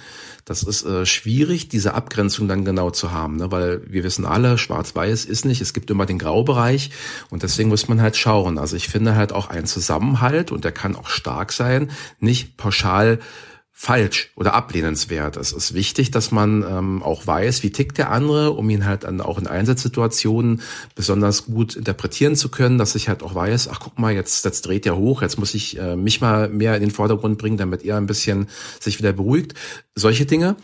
[0.46, 3.50] Das ist äh, schwierig, diese Abgrenzung dann genau zu haben, ne?
[3.52, 6.92] weil wir wissen alle, schwarz-weiß ist nicht, es gibt immer den Graubereich
[7.30, 8.58] und deswegen muss man halt schauen.
[8.58, 13.20] Also ich finde halt auch ein Zusammenhalt und der kann auch stark sein, nicht pauschal
[13.76, 15.36] falsch oder ablehnenswert.
[15.36, 19.04] Es ist wichtig, dass man ähm, auch weiß, wie tickt der andere, um ihn halt
[19.04, 20.62] dann auch in Einsatzsituationen
[20.96, 24.62] besonders gut interpretieren zu können, dass ich halt auch weiß, ach guck mal, jetzt, jetzt
[24.68, 27.84] dreht er hoch, jetzt muss ich äh, mich mal mehr in den Vordergrund bringen, damit
[27.84, 28.48] er ein bisschen
[28.80, 29.56] sich wieder beruhigt.
[29.96, 30.56] Solche Dinge.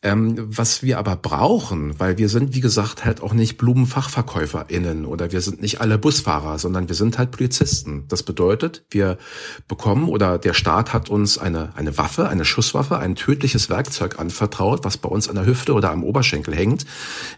[0.00, 5.32] Ähm, was wir aber brauchen, weil wir sind, wie gesagt, halt auch nicht BlumenfachverkäuferInnen oder
[5.32, 8.04] wir sind nicht alle Busfahrer, sondern wir sind halt Polizisten.
[8.06, 9.18] Das bedeutet, wir
[9.66, 14.84] bekommen oder der Staat hat uns eine, eine Waffe, eine Schusswaffe, ein tödliches Werkzeug anvertraut,
[14.84, 16.86] was bei uns an der Hüfte oder am Oberschenkel hängt.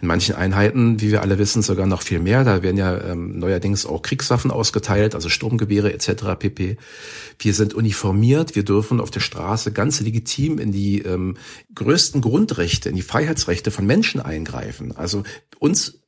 [0.02, 2.44] In manchen Einheiten, wie wir alle wissen, sogar noch viel mehr.
[2.44, 6.36] Da werden ja ähm, neuerdings auch Kriegswaffen ausgeteilt, also Sturmgewehre etc.
[6.38, 6.76] pp.
[7.38, 11.38] Wir sind uniformiert, wir dürfen auf der Straße ganz legitim in die ähm,
[11.74, 14.96] größten Grundrechte, in die Freiheitsrechte von Menschen eingreifen.
[14.96, 15.22] Also
[15.60, 16.00] uns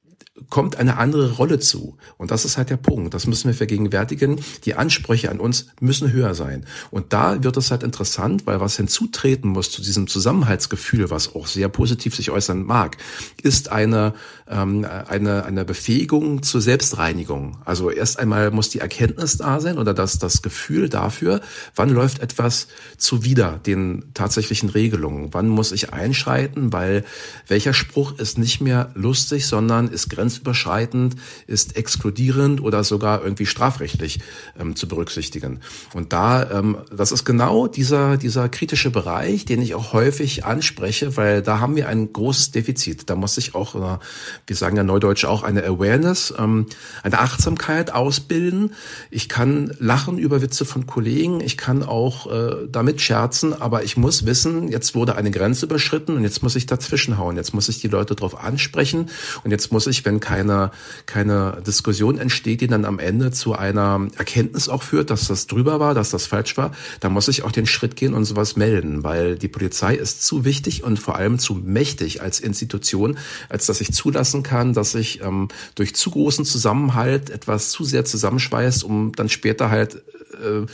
[0.48, 1.98] kommt eine andere Rolle zu.
[2.16, 3.12] Und das ist halt der Punkt.
[3.12, 4.40] Das müssen wir vergegenwärtigen.
[4.64, 6.64] Die Ansprüche an uns müssen höher sein.
[6.90, 11.46] Und da wird es halt interessant, weil was hinzutreten muss zu diesem Zusammenhaltsgefühl, was auch
[11.46, 12.96] sehr positiv sich äußern mag,
[13.42, 14.14] ist eine,
[14.48, 17.58] ähm, eine, eine Befähigung zur Selbstreinigung.
[17.66, 21.42] Also erst einmal muss die Erkenntnis da sein oder das, das Gefühl dafür,
[21.74, 25.28] wann läuft etwas zuwider den tatsächlichen Regelungen.
[25.32, 27.04] Wann muss ich einschreiten, weil
[27.48, 31.16] welcher Spruch ist nicht mehr lustig, sondern ist grenzüberschreitend,
[31.48, 34.20] ist exkludierend oder sogar irgendwie strafrechtlich
[34.58, 35.60] ähm, zu berücksichtigen.
[35.94, 41.16] Und da, ähm, das ist genau dieser, dieser kritische Bereich, den ich auch häufig anspreche,
[41.16, 43.10] weil da haben wir ein großes Defizit.
[43.10, 43.98] Da muss ich auch, äh,
[44.46, 46.66] wir sagen ja neudeutsch auch eine Awareness, ähm,
[47.02, 48.74] eine Achtsamkeit ausbilden.
[49.10, 53.96] Ich kann lachen über Witze von Kollegen, ich kann auch äh, damit scherzen, aber ich
[53.96, 57.80] muss wissen, jetzt wurde eine Grenze überschritten und jetzt muss ich dazwischenhauen, jetzt muss ich
[57.80, 59.10] die Leute darauf ansprechen
[59.42, 60.70] und jetzt muss ich, wenn wenn keine,
[61.06, 65.80] keine Diskussion entsteht, die dann am Ende zu einer Erkenntnis auch führt, dass das drüber
[65.80, 69.02] war, dass das falsch war, dann muss ich auch den Schritt gehen und sowas melden,
[69.02, 73.80] weil die Polizei ist zu wichtig und vor allem zu mächtig als Institution, als dass
[73.80, 79.12] ich zulassen kann, dass sich ähm, durch zu großen Zusammenhalt etwas zu sehr zusammenschweißt, um
[79.12, 80.66] dann später halt äh,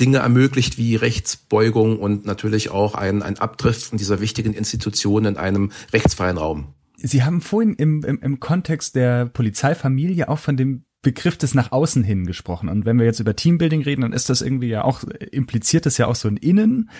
[0.00, 5.72] Dinge ermöglicht wie Rechtsbeugung und natürlich auch ein, ein Abdriften dieser wichtigen Institutionen in einem
[5.92, 6.75] rechtsfreien Raum.
[7.06, 11.70] Sie haben vorhin im, im, im Kontext der Polizeifamilie auch von dem Begriff des nach
[11.70, 12.68] außen hin gesprochen.
[12.68, 15.98] Und wenn wir jetzt über Teambuilding reden, dann ist das irgendwie ja auch, impliziert das
[15.98, 16.90] ja auch so ein Innen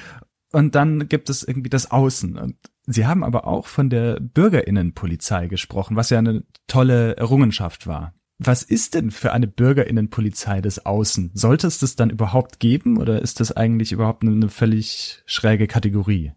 [0.53, 2.39] und dann gibt es irgendwie das Außen.
[2.39, 8.15] Und Sie haben aber auch von der Bürgerinnenpolizei gesprochen, was ja eine tolle Errungenschaft war.
[8.39, 11.33] Was ist denn für eine Bürgerinnenpolizei des Außen?
[11.35, 16.33] Sollte es das dann überhaupt geben oder ist das eigentlich überhaupt eine völlig schräge Kategorie?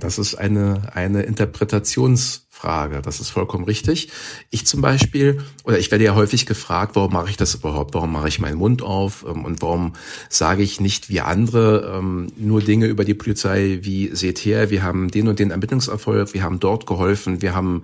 [0.00, 3.02] Das ist eine, eine Interpretations, Frage.
[3.02, 4.08] Das ist vollkommen richtig.
[4.50, 7.92] Ich zum Beispiel, oder ich werde ja häufig gefragt, warum mache ich das überhaupt?
[7.94, 9.24] Warum mache ich meinen Mund auf?
[9.28, 9.94] Ähm, und warum
[10.28, 14.84] sage ich nicht wie andere ähm, nur Dinge über die Polizei wie seht her, wir
[14.84, 17.82] haben den und den Ermittlungserfolg, wir haben dort geholfen, wir haben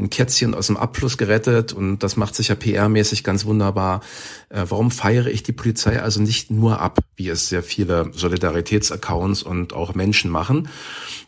[0.00, 4.00] ein Kätzchen aus dem Abfluss gerettet und das macht sich ja PR-mäßig ganz wunderbar.
[4.48, 9.44] Äh, warum feiere ich die Polizei also nicht nur ab, wie es sehr viele Solidaritätsaccounts
[9.44, 10.68] und auch Menschen machen?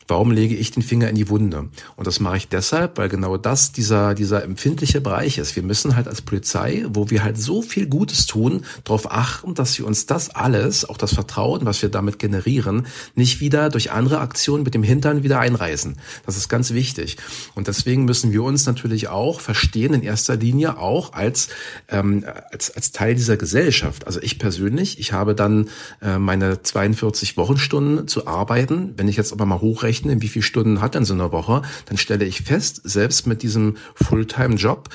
[0.08, 1.68] Warum lege ich den Finger in die Wunde?
[1.96, 5.56] Und das mache ich deshalb, weil genau das dieser, dieser empfindliche Bereich ist.
[5.56, 9.78] Wir müssen halt als Polizei, wo wir halt so viel Gutes tun, darauf achten, dass
[9.78, 14.20] wir uns das alles, auch das Vertrauen, was wir damit generieren, nicht wieder durch andere
[14.20, 15.96] Aktionen mit dem Hintern wieder einreißen.
[16.26, 17.16] Das ist ganz wichtig.
[17.54, 21.48] Und deswegen müssen wir uns natürlich auch verstehen, in erster Linie auch als,
[21.88, 24.06] ähm, als, als Teil dieser Gesellschaft.
[24.06, 25.68] Also ich persönlich, ich habe dann
[26.02, 28.94] äh, meine 42 Wochenstunden zu arbeiten.
[28.96, 31.96] Wenn ich jetzt aber mal hochrechne, wie viele Stunden hat denn so eine Woche, dann
[31.96, 34.88] stelle ich fest, selbst mit diesem Fulltime-Job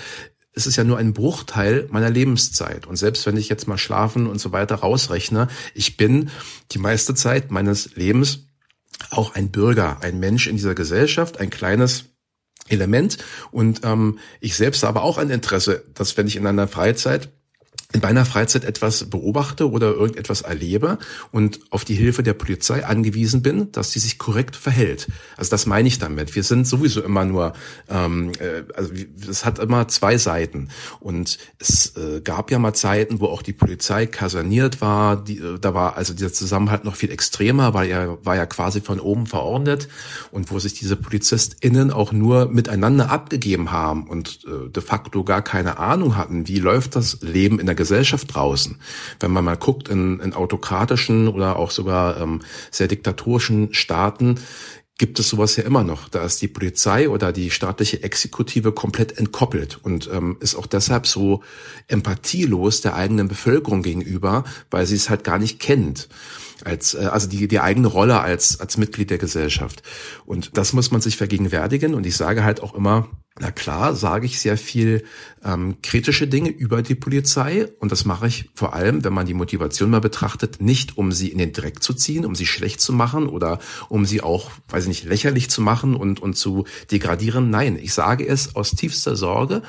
[0.53, 2.85] es ist ja nur ein Bruchteil meiner Lebenszeit.
[2.85, 6.29] Und selbst wenn ich jetzt mal schlafen und so weiter rausrechne, ich bin
[6.71, 8.45] die meiste Zeit meines Lebens
[9.09, 12.05] auch ein Bürger, ein Mensch in dieser Gesellschaft, ein kleines
[12.67, 13.17] Element.
[13.51, 17.29] Und ähm, ich selbst habe auch ein Interesse, dass wenn ich in einer Freizeit
[17.93, 20.97] in meiner Freizeit etwas beobachte oder irgendetwas erlebe
[21.31, 25.07] und auf die Hilfe der Polizei angewiesen bin, dass sie sich korrekt verhält.
[25.37, 26.35] Also das meine ich damit.
[26.35, 27.53] Wir sind sowieso immer nur,
[27.89, 28.91] ähm, äh, also
[29.29, 30.69] es hat immer zwei Seiten.
[30.99, 35.23] Und es äh, gab ja mal Zeiten, wo auch die Polizei kaserniert war.
[35.23, 38.81] Die, äh, da war also dieser Zusammenhalt noch viel extremer, weil er war ja quasi
[38.81, 39.87] von oben verordnet
[40.31, 45.43] und wo sich diese PolizistInnen auch nur miteinander abgegeben haben und äh, de facto gar
[45.43, 48.77] keine Ahnung hatten, wie läuft das Leben in der Gesellschaft draußen.
[49.19, 52.41] Wenn man mal guckt in, in autokratischen oder auch sogar ähm,
[52.71, 54.39] sehr diktatorischen Staaten,
[54.97, 56.07] gibt es sowas ja immer noch.
[56.07, 61.07] Da ist die Polizei oder die staatliche Exekutive komplett entkoppelt und ähm, ist auch deshalb
[61.07, 61.41] so
[61.87, 66.07] empathielos der eigenen Bevölkerung gegenüber, weil sie es halt gar nicht kennt
[66.63, 69.83] als äh, also die die eigene Rolle als als Mitglied der Gesellschaft
[70.25, 74.27] und das muss man sich vergegenwärtigen und ich sage halt auch immer na klar, sage
[74.27, 75.03] ich sehr viel
[75.43, 79.33] ähm, kritische Dinge über die Polizei und das mache ich vor allem, wenn man die
[79.33, 82.93] Motivation mal betrachtet, nicht um sie in den Dreck zu ziehen, um sie schlecht zu
[82.93, 83.57] machen oder
[83.89, 87.49] um sie auch, weiß ich nicht, lächerlich zu machen und und zu degradieren.
[87.49, 89.63] Nein, ich sage es aus tiefster Sorge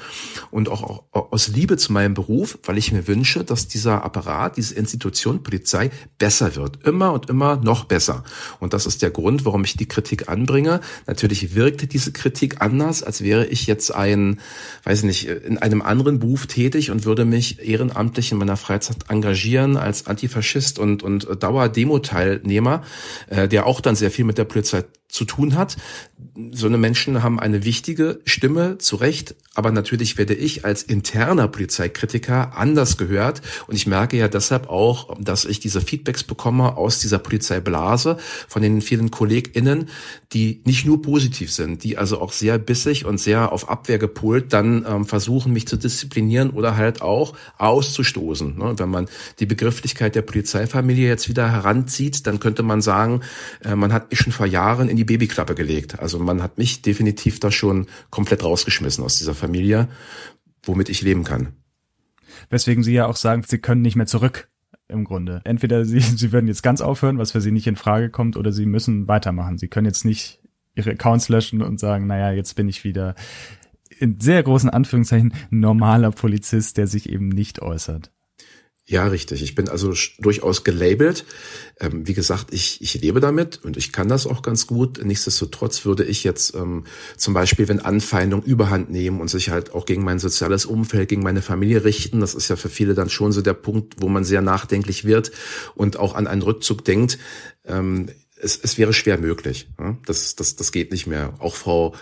[0.50, 4.58] und auch, auch aus Liebe zu meinem Beruf, weil ich mir wünsche, dass dieser Apparat,
[4.58, 8.24] diese Institution Polizei besser wird, immer und immer noch besser.
[8.60, 10.80] Und das ist der Grund, warum ich die Kritik anbringe.
[11.06, 14.40] Natürlich wirkte diese Kritik anders, als wäre jetzt ein,
[14.84, 19.76] weiß nicht, in einem anderen Beruf tätig und würde mich ehrenamtlich in meiner Freizeit engagieren
[19.76, 22.82] als Antifaschist und, und Dauer-Demo-Teilnehmer,
[23.28, 25.76] äh, der auch dann sehr viel mit der Polizei zu tun hat.
[26.50, 31.46] So eine Menschen haben eine wichtige Stimme, zu Recht, aber natürlich werde ich als interner
[31.46, 36.98] Polizeikritiker anders gehört und ich merke ja deshalb auch, dass ich diese Feedbacks bekomme aus
[36.98, 38.16] dieser Polizeiblase
[38.48, 39.88] von den vielen KollegInnen,
[40.32, 44.52] die nicht nur positiv sind, die also auch sehr bissig und sehr auf Abwehr gepolt
[44.52, 48.58] dann ähm, versuchen, mich zu disziplinieren oder halt auch auszustoßen.
[48.58, 48.74] Ne?
[48.76, 49.06] Wenn man
[49.38, 53.20] die Begrifflichkeit der Polizeifamilie jetzt wieder heranzieht, dann könnte man sagen,
[53.64, 55.98] äh, man hat mich schon vor Jahren in die Babyklappe gelegt.
[56.00, 59.88] Also man hat mich definitiv da schon komplett rausgeschmissen aus dieser Familie,
[60.62, 61.54] womit ich leben kann.
[62.50, 64.48] Weswegen Sie ja auch sagen, Sie können nicht mehr zurück
[64.88, 65.40] im Grunde.
[65.44, 68.52] Entweder Sie, Sie würden jetzt ganz aufhören, was für Sie nicht in Frage kommt, oder
[68.52, 69.58] Sie müssen weitermachen.
[69.58, 70.40] Sie können jetzt nicht
[70.74, 73.14] Ihre Accounts löschen und sagen, naja, jetzt bin ich wieder
[73.98, 78.10] in sehr großen Anführungszeichen normaler Polizist, der sich eben nicht äußert.
[78.86, 79.42] Ja, richtig.
[79.42, 81.24] Ich bin also durchaus gelabelt.
[81.80, 85.02] Ähm, wie gesagt, ich, ich lebe damit und ich kann das auch ganz gut.
[85.02, 86.84] Nichtsdestotrotz würde ich jetzt ähm,
[87.16, 91.22] zum Beispiel, wenn Anfeindungen überhand nehmen und sich halt auch gegen mein soziales Umfeld, gegen
[91.22, 94.22] meine Familie richten, das ist ja für viele dann schon so der Punkt, wo man
[94.22, 95.32] sehr nachdenklich wird
[95.74, 97.18] und auch an einen Rückzug denkt.
[97.64, 98.10] Ähm,
[98.44, 99.66] es, es wäre schwer möglich.
[100.06, 101.34] Das, das, das geht nicht mehr.
[101.38, 101.94] Auch Frau,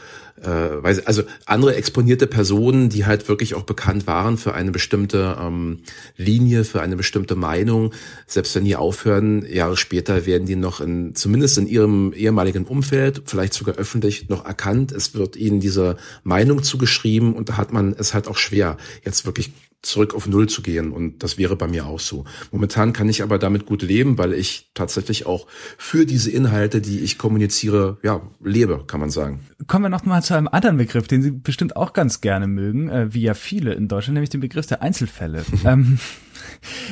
[0.43, 5.39] äh, weiß, also andere exponierte Personen, die halt wirklich auch bekannt waren für eine bestimmte
[5.41, 5.81] ähm,
[6.17, 7.93] Linie, für eine bestimmte Meinung,
[8.27, 13.23] selbst wenn die aufhören, Jahre später werden die noch in, zumindest in ihrem ehemaligen Umfeld,
[13.27, 14.93] vielleicht sogar öffentlich noch erkannt.
[14.93, 19.25] Es wird ihnen diese Meinung zugeschrieben und da hat man es halt auch schwer, jetzt
[19.27, 20.93] wirklich zurück auf Null zu gehen.
[20.93, 22.25] Und das wäre bei mir auch so.
[22.51, 27.01] Momentan kann ich aber damit gut leben, weil ich tatsächlich auch für diese Inhalte, die
[27.01, 29.41] ich kommuniziere, ja, lebe, kann man sagen.
[29.67, 32.89] Kommen wir noch mal zu einem anderen Begriff, den Sie bestimmt auch ganz gerne mögen,
[32.89, 35.45] äh, wie ja viele in Deutschland, nämlich den Begriff der Einzelfälle.
[35.65, 35.99] ähm,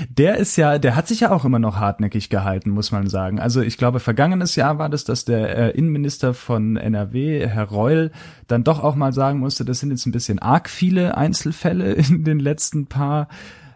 [0.09, 3.39] der ist ja, der hat sich ja auch immer noch hartnäckig gehalten, muss man sagen.
[3.41, 8.11] Also ich glaube, vergangenes Jahr war das, dass der äh, Innenminister von NRW, Herr Reul,
[8.47, 12.25] dann doch auch mal sagen musste, das sind jetzt ein bisschen arg viele Einzelfälle in
[12.25, 13.29] den letzten paar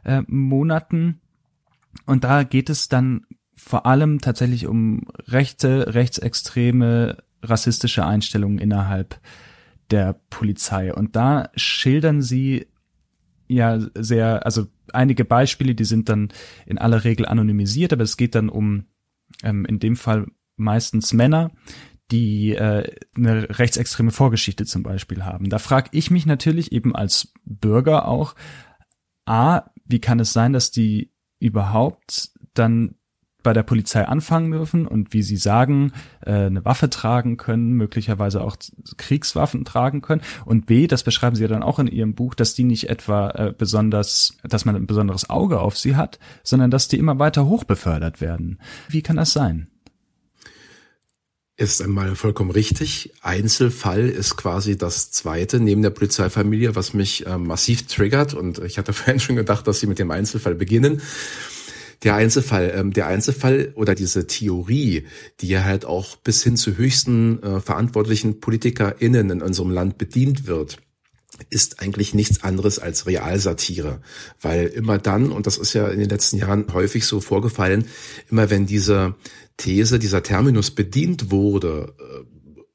[0.04, 1.20] äh, Monaten.
[2.06, 9.20] Und da geht es dann vor allem tatsächlich um rechte, rechtsextreme, rassistische Einstellungen innerhalb
[9.90, 10.92] der Polizei.
[10.92, 12.66] Und da schildern sie
[13.48, 16.28] ja sehr, also einige Beispiele, die sind dann
[16.66, 18.86] in aller Regel anonymisiert, aber es geht dann um
[19.42, 20.26] ähm, in dem Fall
[20.56, 21.50] meistens Männer,
[22.10, 25.48] die äh, eine rechtsextreme Vorgeschichte zum Beispiel haben.
[25.48, 28.34] Da frage ich mich natürlich eben als Bürger auch,
[29.26, 32.96] a, wie kann es sein, dass die überhaupt dann
[33.44, 35.92] bei der Polizei anfangen dürfen und wie sie sagen,
[36.26, 38.56] äh, eine Waffe tragen können, möglicherweise auch
[38.96, 40.22] Kriegswaffen tragen können.
[40.44, 43.30] Und B, das beschreiben sie ja dann auch in ihrem Buch, dass die nicht etwa
[43.30, 47.46] äh, besonders, dass man ein besonderes Auge auf sie hat, sondern dass die immer weiter
[47.46, 48.58] hochbefördert werden.
[48.88, 49.68] Wie kann das sein?
[51.56, 53.12] Ist einmal vollkommen richtig.
[53.22, 58.34] Einzelfall ist quasi das zweite neben der Polizeifamilie, was mich äh, massiv triggert.
[58.34, 61.00] Und ich hatte vorhin schon gedacht, dass Sie mit dem Einzelfall beginnen.
[62.02, 65.06] Der Einzelfall, ähm, der Einzelfall oder diese Theorie,
[65.40, 70.46] die ja halt auch bis hin zu höchsten äh, verantwortlichen PolitikerInnen in unserem Land bedient
[70.46, 70.78] wird,
[71.50, 74.00] ist eigentlich nichts anderes als Realsatire,
[74.40, 77.86] weil immer dann, und das ist ja in den letzten Jahren häufig so vorgefallen,
[78.30, 79.14] immer wenn diese
[79.56, 82.33] These, dieser Terminus bedient wurde, äh,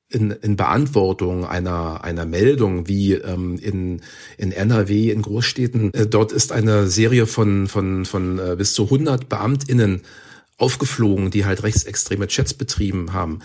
[0.10, 4.02] in, in Beantwortung einer, einer Meldung wie ähm, in,
[4.38, 8.86] in NRW, in Großstädten, äh, dort ist eine Serie von, von, von äh, bis zu
[8.86, 10.02] 100 BeamtInnen
[10.58, 13.40] aufgeflogen, die halt rechtsextreme Chats betrieben haben.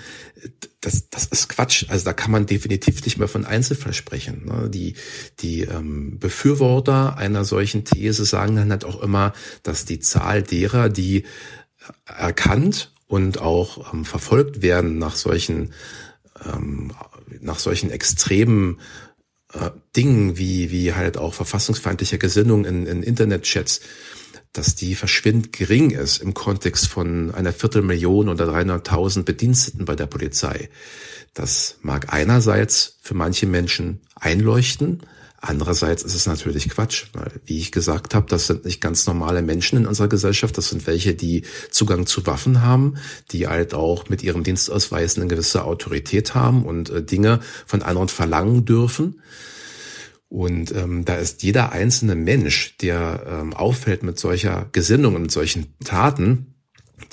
[0.80, 1.84] Das, das ist Quatsch.
[1.88, 4.46] Also da kann man definitiv nicht mehr von Einzelfall sprechen.
[4.46, 4.68] Ne?
[4.68, 4.94] Die,
[5.40, 10.88] die ähm, Befürworter einer solchen These sagen dann halt auch immer, dass die Zahl derer,
[10.88, 11.24] die
[12.06, 15.72] erkannt und auch ähm, verfolgt werden nach solchen
[16.44, 16.92] ähm,
[17.40, 18.80] nach solchen extremen
[19.52, 23.80] äh, Dingen wie, wie halt auch verfassungsfeindliche Gesinnung in, in Internetchats,
[24.52, 30.06] dass die verschwindend gering ist im Kontext von einer Viertelmillion oder 300.000 Bediensteten bei der
[30.06, 30.70] Polizei.
[31.34, 35.02] Das mag einerseits für manche Menschen einleuchten,
[35.46, 39.42] Andererseits ist es natürlich Quatsch, weil, wie ich gesagt habe, das sind nicht ganz normale
[39.42, 40.56] Menschen in unserer Gesellschaft.
[40.56, 42.94] Das sind welche, die Zugang zu Waffen haben,
[43.30, 48.08] die halt auch mit ihrem Dienstausweis eine gewisse Autorität haben und äh, Dinge von anderen
[48.08, 49.20] verlangen dürfen.
[50.30, 55.74] Und ähm, da ist jeder einzelne Mensch, der ähm, auffällt mit solcher Gesinnung und solchen
[55.84, 56.53] Taten,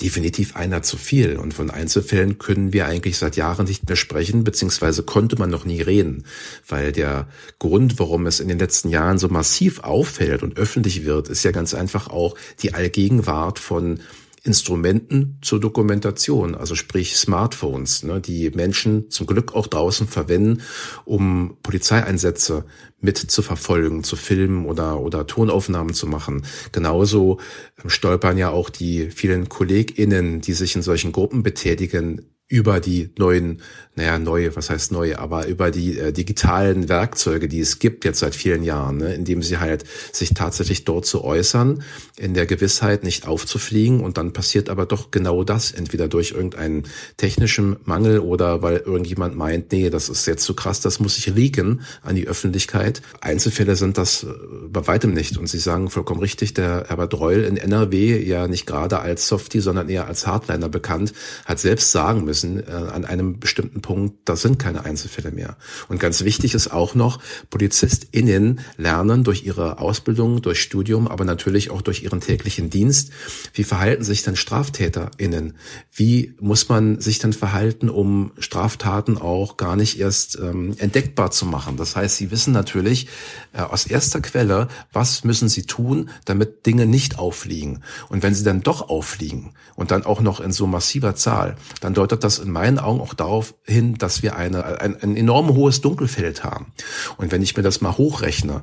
[0.00, 1.36] definitiv einer zu viel.
[1.36, 5.64] Und von Einzelfällen können wir eigentlich seit Jahren nicht mehr sprechen, beziehungsweise konnte man noch
[5.64, 6.24] nie reden,
[6.68, 7.28] weil der
[7.58, 11.50] Grund, warum es in den letzten Jahren so massiv auffällt und öffentlich wird, ist ja
[11.50, 14.00] ganz einfach auch die Allgegenwart von
[14.44, 20.62] Instrumenten zur Dokumentation, also sprich Smartphones, ne, die Menschen zum Glück auch draußen verwenden,
[21.04, 22.64] um Polizeieinsätze
[23.00, 26.44] mit zu verfolgen, zu filmen oder, oder Tonaufnahmen zu machen.
[26.72, 27.38] Genauso
[27.82, 33.08] ähm, stolpern ja auch die vielen KollegInnen, die sich in solchen Gruppen betätigen, über die
[33.16, 33.62] neuen,
[33.94, 38.18] naja, neue, was heißt neue, aber über die äh, digitalen Werkzeuge, die es gibt jetzt
[38.18, 41.82] seit vielen Jahren, ne, indem sie halt sich tatsächlich dort zu äußern,
[42.22, 46.84] in der Gewissheit nicht aufzufliegen und dann passiert aber doch genau das, entweder durch irgendeinen
[47.16, 51.26] technischen Mangel oder weil irgendjemand meint, nee, das ist jetzt zu krass, das muss ich
[51.26, 53.02] leaken an die Öffentlichkeit.
[53.20, 54.28] Einzelfälle sind das äh,
[54.68, 58.66] bei weitem nicht und Sie sagen vollkommen richtig, der Herbert Reul in NRW, ja nicht
[58.66, 61.12] gerade als Softie, sondern eher als Hardliner bekannt,
[61.44, 65.56] hat selbst sagen müssen, äh, an einem bestimmten Punkt, das sind keine Einzelfälle mehr.
[65.88, 67.18] Und ganz wichtig ist auch noch,
[67.50, 73.10] PolizistInnen lernen durch ihre Ausbildung, durch Studium, aber natürlich auch durch ihren täglichen Dienst,
[73.54, 75.54] wie verhalten sich denn StraftäterInnen?
[75.92, 81.46] Wie muss man sich denn verhalten, um Straftaten auch gar nicht erst ähm, entdeckbar zu
[81.46, 81.76] machen?
[81.76, 83.08] Das heißt, sie wissen natürlich
[83.52, 87.82] äh, aus erster Quelle, was müssen sie tun, damit Dinge nicht auffliegen.
[88.08, 91.94] Und wenn sie dann doch auffliegen und dann auch noch in so massiver Zahl, dann
[91.94, 95.80] deutet das in meinen Augen auch darauf hin, dass wir eine, ein, ein enorm hohes
[95.80, 96.72] Dunkelfeld haben.
[97.16, 98.62] Und wenn ich mir das mal hochrechne,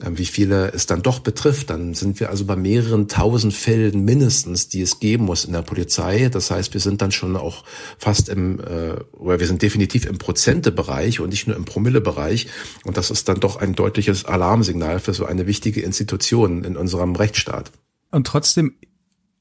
[0.00, 2.77] äh, wie viele es dann doch betrifft, dann sind wir also bei mehreren
[3.08, 6.28] tausend Fällen mindestens, die es geben muss in der Polizei.
[6.28, 7.64] Das heißt, wir sind dann schon auch
[7.98, 12.48] fast im, äh, oder wir sind definitiv im Prozentebereich und nicht nur im Promillebereich.
[12.84, 17.14] Und das ist dann doch ein deutliches Alarmsignal für so eine wichtige Institution in unserem
[17.16, 17.72] Rechtsstaat.
[18.10, 18.74] Und trotzdem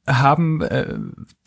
[0.07, 0.97] haben äh,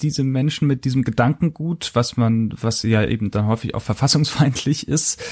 [0.01, 5.23] diese Menschen mit diesem Gedankengut, was man, was ja eben dann häufig auch verfassungsfeindlich ist,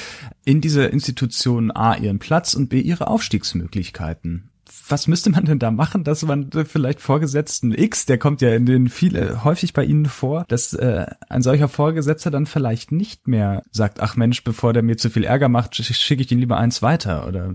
[0.45, 4.51] in dieser Institution A ihren Platz und B ihre Aufstiegsmöglichkeiten.
[4.89, 8.66] Was müsste man denn da machen, dass man vielleicht Vorgesetzten X, der kommt ja in
[8.66, 13.62] den viele häufig bei Ihnen vor, dass äh, ein solcher Vorgesetzter dann vielleicht nicht mehr
[13.70, 16.83] sagt, ach Mensch, bevor der mir zu viel Ärger macht, schicke ich ihn lieber eins
[16.83, 17.55] weiter oder?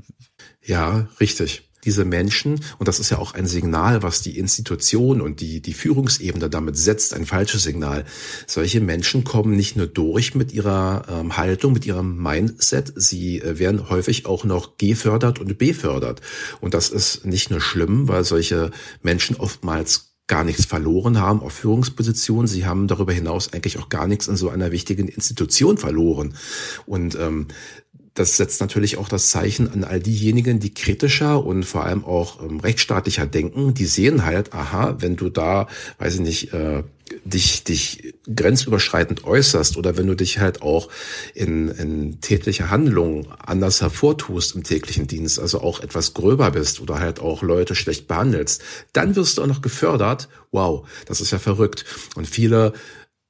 [0.61, 5.39] Ja, richtig diese Menschen, und das ist ja auch ein Signal, was die Institution und
[5.41, 8.05] die, die Führungsebene damit setzt, ein falsches Signal.
[8.47, 13.59] Solche Menschen kommen nicht nur durch mit ihrer ähm, Haltung, mit ihrem Mindset, sie äh,
[13.59, 16.21] werden häufig auch noch gefördert und befördert.
[16.61, 18.71] Und das ist nicht nur schlimm, weil solche
[19.01, 22.47] Menschen oftmals gar nichts verloren haben auf Führungspositionen.
[22.47, 26.35] Sie haben darüber hinaus eigentlich auch gar nichts in so einer wichtigen Institution verloren.
[26.85, 27.47] Und ähm,
[28.13, 32.41] das setzt natürlich auch das Zeichen an all diejenigen, die kritischer und vor allem auch
[32.43, 33.73] ähm, rechtsstaatlicher denken.
[33.73, 36.83] Die sehen halt, aha, wenn du da, weiß ich nicht, äh,
[37.25, 40.89] dich, dich grenzüberschreitend äußerst oder wenn du dich halt auch
[41.33, 46.99] in, in tätliche Handlungen anders hervortust im täglichen Dienst, also auch etwas gröber bist oder
[46.99, 48.61] halt auch Leute schlecht behandelst,
[48.93, 50.29] dann wirst du auch noch gefördert.
[50.51, 51.85] Wow, das ist ja verrückt.
[52.15, 52.73] Und viele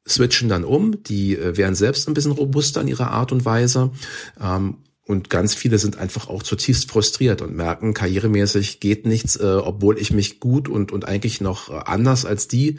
[0.07, 3.91] switchen dann um, die äh, werden selbst ein bisschen robuster in ihrer Art und Weise.
[4.41, 9.43] Ähm, und ganz viele sind einfach auch zutiefst frustriert und merken, karrieremäßig geht nichts, äh,
[9.43, 12.77] obwohl ich mich gut und, und eigentlich noch äh, anders als die,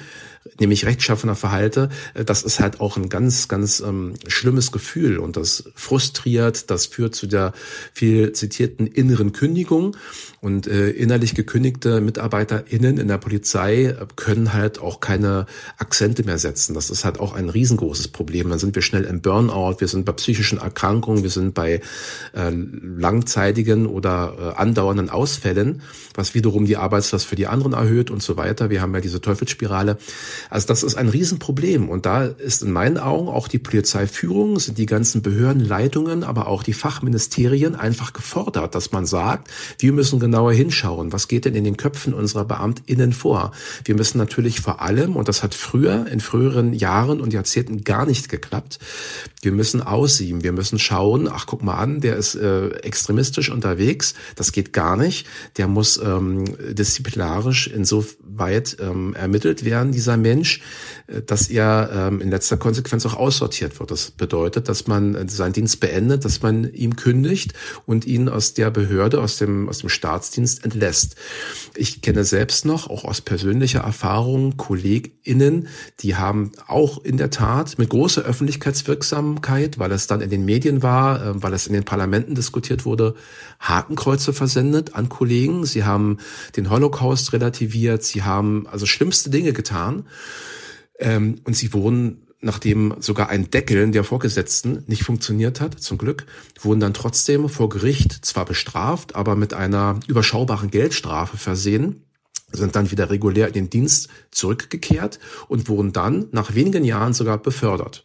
[0.61, 1.89] nämlich rechtschaffener verhalte.
[2.15, 6.87] Äh, das ist halt auch ein ganz, ganz ähm, schlimmes Gefühl und das frustriert, das
[6.87, 7.53] führt zu der
[7.93, 9.97] viel zitierten inneren Kündigung.
[10.41, 15.47] Und äh, innerlich gekündigte MitarbeiterInnen in der Polizei äh, können halt auch keine
[15.79, 16.75] Akzente mehr setzen.
[16.75, 18.51] Das ist halt auch ein riesengroßes Problem.
[18.51, 21.81] Dann sind wir schnell im Burnout, wir sind bei psychischen Erkrankungen, wir sind bei
[22.35, 25.81] äh, langzeitigen oder äh, andauernden Ausfällen,
[26.15, 28.69] was wiederum die Arbeitslast für die anderen erhöht und so weiter.
[28.69, 29.97] Wir haben ja diese Teufelsspirale.
[30.51, 31.89] Also das ist ein Riesenproblem.
[31.89, 36.63] Und da ist in meinen Augen auch die Polizeiführung, sind die ganzen Behördenleitungen, aber auch
[36.63, 41.13] die Fachministerien einfach gefordert, dass man sagt, wir müssen genau genauer hinschauen.
[41.13, 43.53] Was geht denn in den Köpfen unserer BeamtInnen vor?
[43.85, 48.05] Wir müssen natürlich vor allem, und das hat früher, in früheren Jahren und Jahrzehnten gar
[48.05, 48.81] nicht geklappt,
[49.43, 50.43] wir müssen aussieben.
[50.43, 54.15] Wir müssen schauen, ach, guck mal an, der ist äh, extremistisch unterwegs.
[54.35, 55.27] Das geht gar nicht.
[55.57, 60.63] Der muss ähm, disziplinarisch insoweit ähm, ermittelt werden, dieser Mensch,
[61.07, 63.91] äh, dass er ähm, in letzter Konsequenz auch aussortiert wird.
[63.91, 67.53] Das bedeutet, dass man äh, seinen Dienst beendet, dass man ihm kündigt
[67.87, 71.17] und ihn aus der Behörde, aus dem, aus dem Staatsdienst entlässt.
[71.77, 75.69] Ich kenne selbst noch, auch aus persönlicher Erfahrung, KollegInnen,
[76.01, 80.83] die haben auch in der Tat mit großer Öffentlichkeitswirksamkeit, weil es dann in den Medien
[80.83, 83.15] war, äh, weil es in den Parlamenten diskutiert wurde,
[83.61, 85.67] Hakenkreuze versendet an Kollegen.
[85.67, 86.19] Sie haben
[86.57, 90.07] den Holocaust relativiert, sie haben also schlimmste Dinge getan.
[90.99, 96.27] Ähm, und sie wurden, nachdem sogar ein Deckeln der Vorgesetzten nicht funktioniert hat, zum Glück,
[96.61, 102.05] wurden dann trotzdem vor Gericht zwar bestraft, aber mit einer überschaubaren Geldstrafe versehen
[102.57, 107.39] sind dann wieder regulär in den Dienst zurückgekehrt und wurden dann nach wenigen Jahren sogar
[107.39, 108.05] befördert.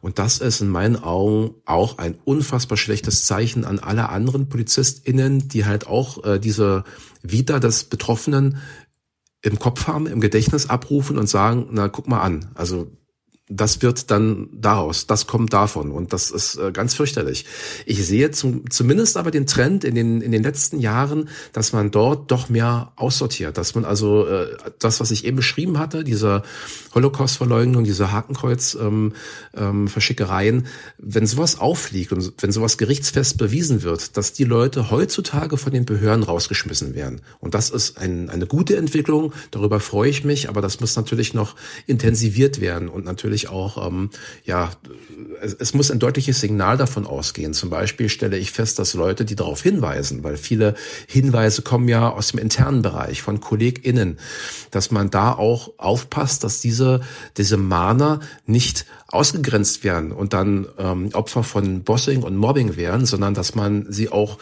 [0.00, 5.48] Und das ist in meinen Augen auch ein unfassbar schlechtes Zeichen an alle anderen PolizistInnen,
[5.48, 6.84] die halt auch äh, diese
[7.22, 8.58] Vita des Betroffenen
[9.42, 12.90] im Kopf haben, im Gedächtnis abrufen und sagen, na guck mal an, also
[13.48, 15.90] das wird dann daraus, das kommt davon.
[15.90, 17.44] Und das ist äh, ganz fürchterlich.
[17.86, 21.90] Ich sehe zum, zumindest aber den Trend in den, in den letzten Jahren, dass man
[21.90, 26.44] dort doch mehr aussortiert, dass man also äh, das, was ich eben beschrieben hatte, diese
[26.94, 34.32] Holocaust-Verleugnung, diese Hakenkreuz-Verschickereien, ähm, ähm, wenn sowas auffliegt und wenn sowas gerichtsfest bewiesen wird, dass
[34.32, 37.22] die Leute heutzutage von den Behörden rausgeschmissen werden.
[37.40, 41.34] Und das ist ein, eine gute Entwicklung, darüber freue ich mich, aber das muss natürlich
[41.34, 44.10] noch intensiviert werden und natürlich natürlich auch, ähm,
[44.44, 44.70] ja,
[45.40, 47.54] es, es muss ein deutliches Signal davon ausgehen.
[47.54, 50.74] Zum Beispiel stelle ich fest, dass Leute, die darauf hinweisen, weil viele
[51.08, 54.18] Hinweise kommen ja aus dem internen Bereich von KollegInnen,
[54.70, 57.00] dass man da auch aufpasst, dass diese,
[57.38, 63.34] diese Mahner nicht ausgegrenzt werden und dann ähm, Opfer von Bossing und Mobbing werden, sondern
[63.34, 64.38] dass man sie auch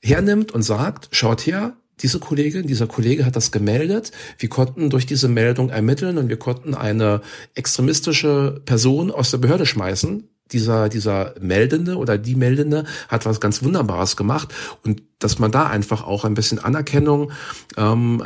[0.00, 4.12] hernimmt und sagt, schaut her, diese Kollegin, dieser Kollege hat das gemeldet.
[4.38, 7.20] Wir konnten durch diese Meldung ermitteln und wir konnten eine
[7.54, 10.24] extremistische Person aus der Behörde schmeißen.
[10.52, 15.66] Dieser, dieser Meldende oder die Meldende hat was ganz Wunderbares gemacht und dass man da
[15.66, 17.32] einfach auch ein bisschen Anerkennung
[17.76, 18.22] ähm,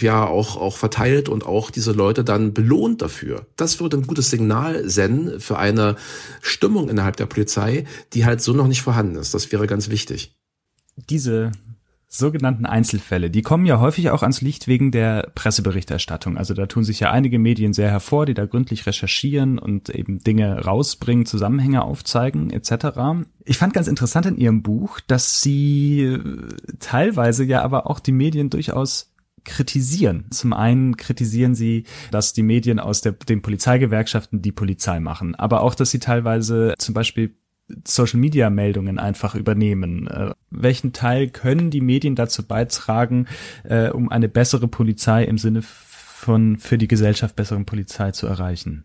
[0.00, 3.46] ja auch, auch verteilt und auch diese Leute dann belohnt dafür.
[3.54, 5.94] Das würde ein gutes Signal senden für eine
[6.42, 7.84] Stimmung innerhalb der Polizei,
[8.14, 9.34] die halt so noch nicht vorhanden ist.
[9.34, 10.34] Das wäre ganz wichtig.
[10.96, 11.52] Diese
[12.16, 16.38] sogenannten Einzelfälle, die kommen ja häufig auch ans Licht wegen der Presseberichterstattung.
[16.38, 20.20] Also da tun sich ja einige Medien sehr hervor, die da gründlich recherchieren und eben
[20.20, 23.24] Dinge rausbringen, Zusammenhänge aufzeigen etc.
[23.44, 26.20] Ich fand ganz interessant in Ihrem Buch, dass Sie äh,
[26.78, 29.12] teilweise ja aber auch die Medien durchaus
[29.44, 30.26] kritisieren.
[30.30, 35.60] Zum einen kritisieren sie, dass die Medien aus der, den Polizeigewerkschaften die Polizei machen, aber
[35.60, 37.36] auch, dass sie teilweise zum Beispiel
[37.86, 40.06] Social Media Meldungen einfach übernehmen.
[40.06, 43.26] Äh, welchen Teil können die Medien dazu beitragen,
[43.64, 48.84] äh, um eine bessere Polizei im Sinne von für die Gesellschaft besseren Polizei zu erreichen?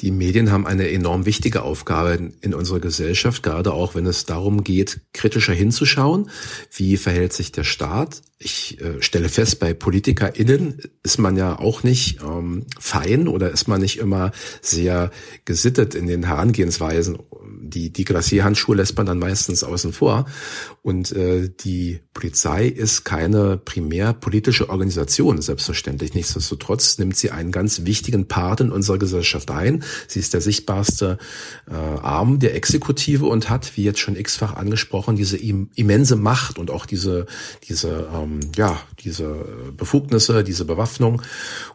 [0.00, 4.64] Die Medien haben eine enorm wichtige Aufgabe in unserer Gesellschaft, gerade auch wenn es darum
[4.64, 6.30] geht, kritischer hinzuschauen.
[6.74, 8.22] Wie verhält sich der Staat?
[8.38, 13.68] Ich äh, stelle fest, bei PolitikerInnen ist man ja auch nicht ähm, fein oder ist
[13.68, 14.32] man nicht immer
[14.62, 15.10] sehr
[15.44, 17.18] gesittet in den Herangehensweisen
[17.70, 20.26] die, die Glacierhandschuhe lässt man dann meistens außen vor.
[20.82, 26.14] Und äh, die Polizei ist keine primär politische Organisation, selbstverständlich.
[26.14, 29.84] Nichtsdestotrotz nimmt sie einen ganz wichtigen Part in unserer Gesellschaft ein.
[30.06, 31.18] Sie ist der sichtbarste
[31.68, 36.70] äh, Arm der Exekutive und hat, wie jetzt schon x-fach angesprochen, diese immense Macht und
[36.70, 37.26] auch diese,
[37.68, 41.22] diese, ähm, ja, diese Befugnisse, diese Bewaffnung.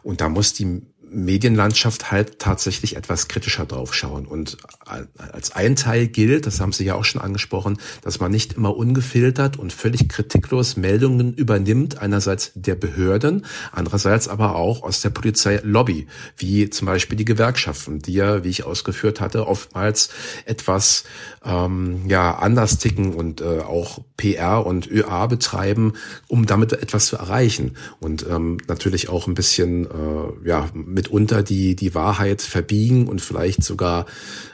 [0.02, 0.82] Und da muss die
[1.16, 4.26] Medienlandschaft halt tatsächlich etwas kritischer draufschauen.
[4.26, 8.52] Und als ein Teil gilt, das haben Sie ja auch schon angesprochen, dass man nicht
[8.52, 15.10] immer ungefiltert und völlig kritiklos Meldungen übernimmt, einerseits der Behörden, andererseits aber auch aus der
[15.10, 16.06] Polizeilobby,
[16.36, 20.10] wie zum Beispiel die Gewerkschaften, die ja, wie ich ausgeführt hatte, oftmals
[20.44, 21.04] etwas
[21.44, 25.94] ähm, ja anders ticken und äh, auch PR und ÖA betreiben,
[26.28, 27.76] um damit etwas zu erreichen.
[28.00, 30.68] Und ähm, natürlich auch ein bisschen äh, ja
[31.06, 34.06] mitunter die, die Wahrheit verbiegen und vielleicht sogar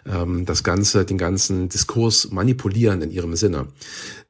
[0.06, 3.68] ähm, das Ganze, den ganzen Diskurs manipulieren in ihrem Sinne.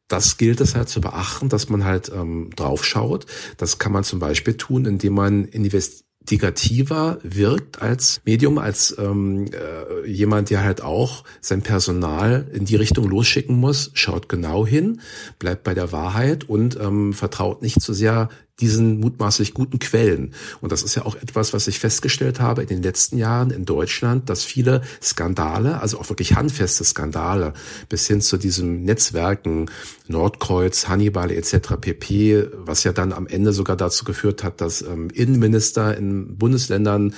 [0.08, 3.26] Das gilt es halt zu beachten, dass man halt ähm, draufschaut.
[3.56, 9.46] Das kann man zum Beispiel tun, indem man invest investigativer wirkt als Medium, als ähm,
[9.46, 15.00] äh, jemand, der halt auch sein Personal in die Richtung losschicken muss, schaut genau hin,
[15.40, 18.28] bleibt bei der Wahrheit und ähm, vertraut nicht so sehr
[18.60, 20.34] diesen mutmaßlich guten Quellen.
[20.60, 23.64] Und das ist ja auch etwas, was ich festgestellt habe in den letzten Jahren in
[23.64, 27.54] Deutschland, dass viele Skandale, also auch wirklich handfeste Skandale,
[27.88, 29.70] bis hin zu diesem Netzwerken
[30.06, 31.76] Nordkreuz, Hannibal etc.
[31.80, 37.14] pp., was ja dann am Ende sogar dazu geführt hat, dass ähm, Innenminister in Bundesländern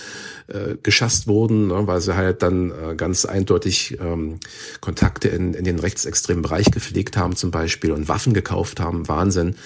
[0.46, 4.38] äh, geschasst wurden, ne, weil sie halt dann äh, ganz eindeutig ähm,
[4.80, 9.08] Kontakte in, in den rechtsextremen Bereich gepflegt haben zum Beispiel und Waffen gekauft haben.
[9.08, 9.56] Wahnsinn.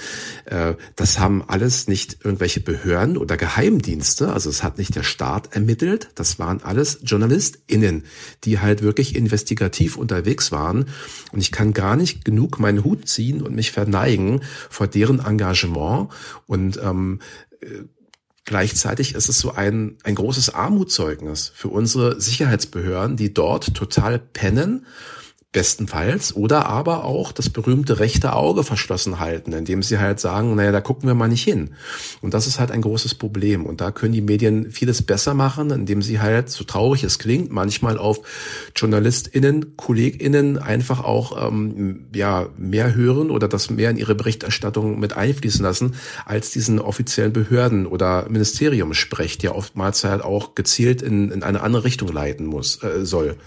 [0.47, 5.57] Äh, das haben alles nicht irgendwelche Behörden oder Geheimdienste, also es hat nicht der Staat
[5.57, 8.05] ermittelt, das waren alles JournalistInnen,
[8.45, 10.87] die halt wirklich investigativ unterwegs waren.
[11.33, 16.11] Und ich kann gar nicht genug meinen Hut ziehen und mich verneigen vor deren Engagement
[16.47, 17.21] und ähm,
[17.61, 17.67] äh,
[18.45, 24.87] Gleichzeitig ist es so ein, ein großes Armutszeugnis für unsere Sicherheitsbehörden, die dort total pennen
[25.51, 30.73] bestenfalls, oder aber auch das berühmte rechte Auge verschlossen halten, indem sie halt sagen, naja,
[30.73, 31.71] da gucken wir mal nicht hin.
[32.21, 33.65] Und das ist halt ein großes Problem.
[33.65, 37.51] Und da können die Medien vieles besser machen, indem sie halt, so traurig es klingt,
[37.51, 38.21] manchmal auf
[38.77, 45.15] JournalistInnen, KollegInnen einfach auch ähm, ja mehr hören oder das mehr in ihre Berichterstattung mit
[45.15, 45.95] einfließen lassen,
[46.27, 51.63] als diesen offiziellen Behörden oder Ministerium spricht, der oftmals halt auch gezielt in, in eine
[51.63, 53.39] andere Richtung leiten muss, äh, soll.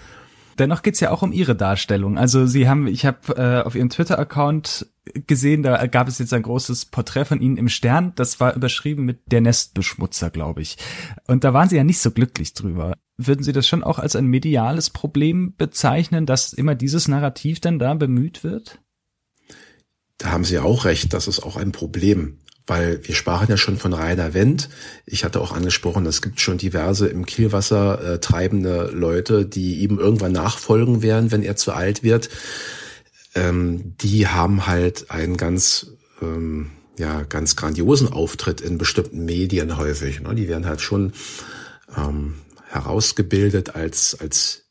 [0.58, 2.18] Dennoch geht's ja auch um Ihre Darstellung.
[2.18, 4.86] Also Sie haben, ich habe äh, auf Ihrem Twitter-Account
[5.26, 8.12] gesehen, da gab es jetzt ein großes Porträt von Ihnen im Stern.
[8.14, 10.76] Das war überschrieben mit der Nestbeschmutzer, glaube ich.
[11.26, 12.96] Und da waren Sie ja nicht so glücklich drüber.
[13.16, 17.78] Würden Sie das schon auch als ein mediales Problem bezeichnen, dass immer dieses Narrativ dann
[17.78, 18.80] da bemüht wird?
[20.18, 22.38] Da haben Sie auch recht, das ist auch ein Problem
[22.72, 24.70] weil wir sprachen ja schon von Rainer Wendt.
[25.04, 29.98] Ich hatte auch angesprochen, es gibt schon diverse im Kielwasser äh, treibende Leute, die ihm
[29.98, 32.30] irgendwann nachfolgen werden, wenn er zu alt wird.
[33.34, 35.88] Ähm, die haben halt einen ganz,
[36.22, 40.22] ähm, ja, ganz grandiosen Auftritt in bestimmten Medien häufig.
[40.22, 40.34] Ne?
[40.34, 41.12] Die werden halt schon
[41.94, 42.36] ähm,
[42.70, 44.62] herausgebildet als, als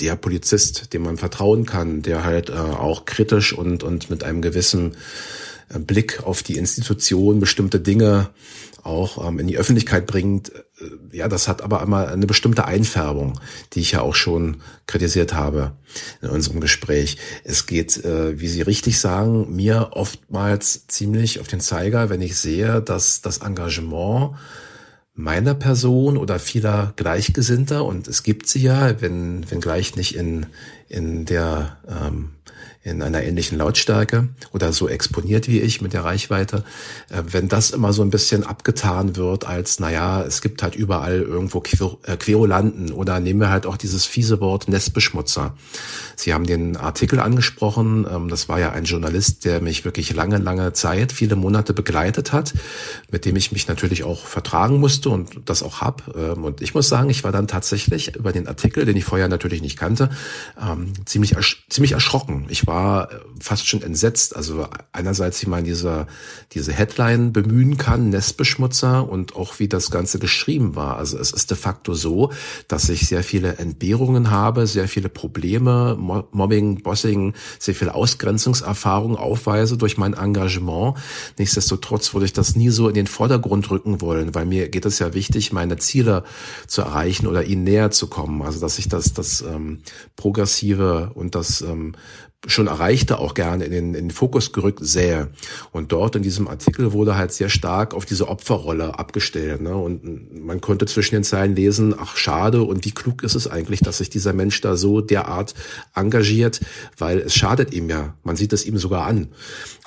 [0.00, 4.42] der Polizist, dem man vertrauen kann, der halt äh, auch kritisch und, und mit einem
[4.42, 4.96] gewissen
[5.68, 8.30] Blick auf die Institution bestimmte Dinge
[8.86, 10.62] auch ähm, in die Öffentlichkeit bringt, äh,
[11.12, 13.38] ja, das hat aber immer eine bestimmte Einfärbung,
[13.72, 15.72] die ich ja auch schon kritisiert habe
[16.22, 17.18] in unserem Gespräch.
[17.44, 22.36] Es geht, äh, wie Sie richtig sagen, mir oftmals ziemlich auf den Zeiger, wenn ich
[22.36, 24.36] sehe, dass das Engagement
[25.14, 30.46] meiner Person oder vieler Gleichgesinnter, und es gibt sie ja, wenn, wenn gleich nicht in,
[30.88, 32.32] in der ähm,
[32.86, 36.62] in einer ähnlichen Lautstärke oder so exponiert wie ich mit der Reichweite,
[37.10, 41.20] äh, wenn das immer so ein bisschen abgetan wird als, naja, es gibt halt überall
[41.20, 41.62] irgendwo
[42.04, 45.54] äh, Querulanten oder nehmen wir halt auch dieses fiese Wort Nestbeschmutzer.
[46.14, 50.38] Sie haben den Artikel angesprochen, ähm, das war ja ein Journalist, der mich wirklich lange,
[50.38, 52.54] lange Zeit, viele Monate begleitet hat,
[53.10, 56.14] mit dem ich mich natürlich auch vertragen musste und das auch hab.
[56.16, 59.26] Ähm, und ich muss sagen, ich war dann tatsächlich über den Artikel, den ich vorher
[59.26, 60.10] natürlich nicht kannte,
[60.62, 61.34] ähm, ziemlich,
[61.68, 62.46] ziemlich erschrocken.
[62.48, 63.08] Ich war war
[63.40, 64.36] fast schon entsetzt.
[64.36, 66.06] Also einerseits, wie man diese,
[66.52, 70.98] diese Headline bemühen kann, Nestbeschmutzer und auch wie das Ganze geschrieben war.
[70.98, 72.32] Also es ist de facto so,
[72.68, 79.78] dass ich sehr viele Entbehrungen habe, sehr viele Probleme, Mobbing, Bossing, sehr viele Ausgrenzungserfahrungen aufweise
[79.78, 80.98] durch mein Engagement.
[81.38, 84.98] Nichtsdestotrotz würde ich das nie so in den Vordergrund rücken wollen, weil mir geht es
[84.98, 86.24] ja wichtig, meine Ziele
[86.66, 88.42] zu erreichen oder ihnen näher zu kommen.
[88.42, 89.80] Also dass ich das, das ähm,
[90.16, 91.94] Progressive und das ähm,
[92.46, 95.28] schon erreichte, auch gerne in den, in den Fokus gerückt sähe.
[95.72, 99.60] Und dort in diesem Artikel wurde halt sehr stark auf diese Opferrolle abgestellt.
[99.60, 99.74] Ne?
[99.74, 103.80] Und man konnte zwischen den Zeilen lesen, ach schade und wie klug ist es eigentlich,
[103.80, 105.54] dass sich dieser Mensch da so derart
[105.94, 106.60] engagiert,
[106.98, 108.14] weil es schadet ihm ja.
[108.22, 109.28] Man sieht es ihm sogar an.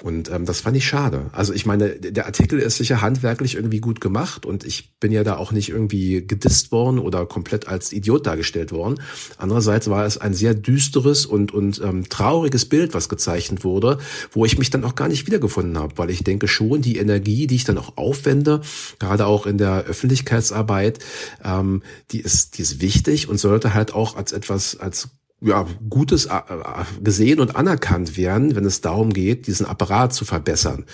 [0.02, 1.30] Und ähm, das fand ich schade.
[1.34, 5.24] Also ich meine, der Artikel ist sicher handwerklich irgendwie gut gemacht und ich bin ja
[5.24, 9.02] da auch nicht irgendwie gedisst worden oder komplett als Idiot dargestellt worden.
[9.38, 14.00] Andererseits war es ein sehr düsteres und, und ähm, trauriges Bild, was gezeichnet wurde,
[14.32, 17.48] wo ich mich dann auch gar nicht wiedergefunden habe, weil ich denke schon, die Energie,
[17.48, 18.62] die ich dann auch aufwende,
[19.00, 21.00] gerade auch in der Öffentlichkeitsarbeit,
[21.44, 25.10] ähm, die ist, die ist wichtig und sollte halt auch als etwas, als
[25.42, 30.26] ja, Gutes äh, äh, gesehen und anerkannt werden, wenn es darum geht, diesen Apparat zu
[30.26, 30.86] verbessern.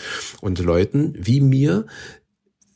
[0.41, 1.85] Und Leuten wie mir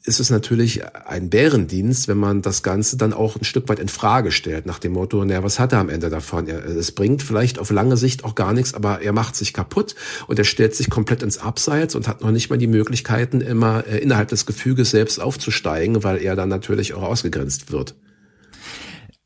[0.10, 3.88] ist es natürlich ein Bärendienst, wenn man das Ganze dann auch ein Stück weit in
[3.88, 6.48] Frage stellt, nach dem Motto, naja, was hat er am Ende davon?
[6.48, 9.94] Es bringt vielleicht auf lange Sicht auch gar nichts, aber er macht sich kaputt
[10.26, 13.86] und er stellt sich komplett ins Abseits und hat noch nicht mal die Möglichkeiten, immer
[13.86, 17.94] äh, innerhalb des Gefüges selbst aufzusteigen, weil er dann natürlich auch ausgegrenzt wird.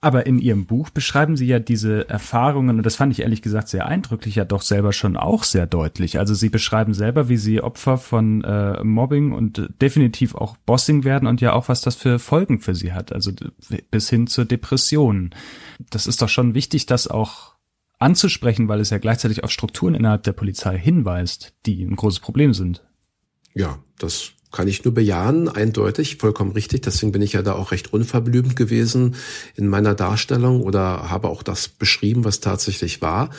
[0.03, 3.69] Aber in Ihrem Buch beschreiben Sie ja diese Erfahrungen, und das fand ich ehrlich gesagt
[3.69, 6.19] sehr eindrücklich, ja doch selber schon auch sehr deutlich.
[6.19, 11.25] Also Sie beschreiben selber, wie Sie Opfer von äh, Mobbing und definitiv auch Bossing werden
[11.25, 13.31] und ja auch, was das für Folgen für Sie hat, also
[13.91, 15.29] bis hin zur Depression.
[15.89, 17.53] Das ist doch schon wichtig, das auch
[17.97, 22.53] anzusprechen, weil es ja gleichzeitig auf Strukturen innerhalb der Polizei hinweist, die ein großes Problem
[22.53, 22.83] sind.
[23.53, 26.83] Ja, das kann ich nur bejahen, eindeutig, vollkommen richtig.
[26.83, 29.15] Deswegen bin ich ja da auch recht unverblümt gewesen
[29.55, 33.31] in meiner Darstellung oder habe auch das beschrieben, was tatsächlich war.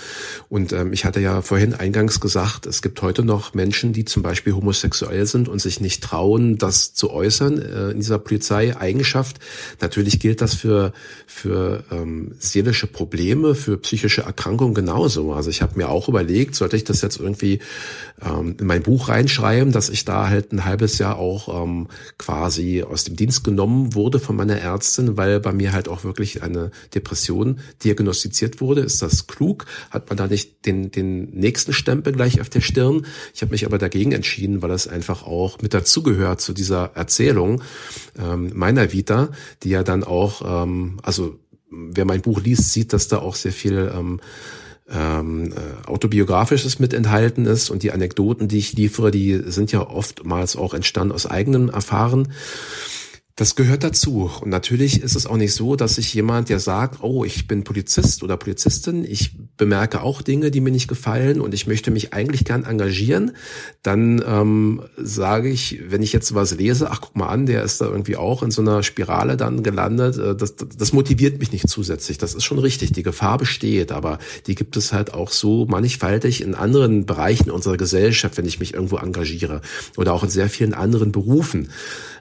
[0.49, 4.25] Und ähm, ich hatte ja vorhin eingangs gesagt, es gibt heute noch Menschen, die zum
[4.25, 9.39] Beispiel homosexuell sind und sich nicht trauen, das zu äußern äh, in dieser Polizeieigenschaft.
[9.81, 10.93] Natürlich gilt das für,
[11.27, 15.33] für ähm, seelische Probleme, für psychische Erkrankungen genauso.
[15.33, 17.61] Also ich habe mir auch überlegt, sollte ich das jetzt irgendwie
[18.23, 21.89] ähm, in mein Buch reinschreiben, dass ich da halt ein halbes Jahr auch ähm,
[22.19, 26.43] quasi aus dem Dienst genommen wurde von meiner Ärztin, weil bei mir halt auch wirklich
[26.43, 28.83] eine Depression diagnostiziert wurde.
[28.83, 29.67] Ist das klug?
[29.91, 33.07] Hat man da nicht den, den nächsten Stempel gleich auf der Stirn?
[33.35, 37.63] Ich habe mich aber dagegen entschieden, weil es einfach auch mit dazugehört zu dieser Erzählung
[38.19, 39.31] ähm, meiner Vita,
[39.63, 41.39] die ja dann auch, ähm, also
[41.71, 44.21] wer mein Buch liest, sieht, dass da auch sehr viel ähm,
[44.91, 49.81] ähm, äh, autobiografisches mit enthalten ist und die Anekdoten, die ich liefere, die sind ja
[49.81, 52.33] oftmals auch entstanden aus eigenem Erfahren.
[53.37, 54.31] Das gehört dazu.
[54.43, 57.65] Und natürlich ist es auch nicht so, dass sich jemand, der sagt, oh, ich bin
[57.65, 62.13] Polizist oder Polizistin, ich bemerke auch Dinge, die mir nicht gefallen und ich möchte mich
[62.13, 63.33] eigentlich gern engagieren,
[63.83, 67.81] dann ähm, sage ich, wenn ich jetzt was lese, ach guck mal an, der ist
[67.81, 71.69] da irgendwie auch in so einer Spirale dann gelandet, äh, das, das motiviert mich nicht
[71.69, 72.19] zusätzlich.
[72.19, 76.41] Das ist schon richtig, die Gefahr besteht, aber die gibt es halt auch so mannigfaltig
[76.41, 79.61] in anderen Bereichen unserer Gesellschaft, wenn ich mich irgendwo engagiere
[79.97, 81.71] oder auch in sehr vielen anderen Berufen.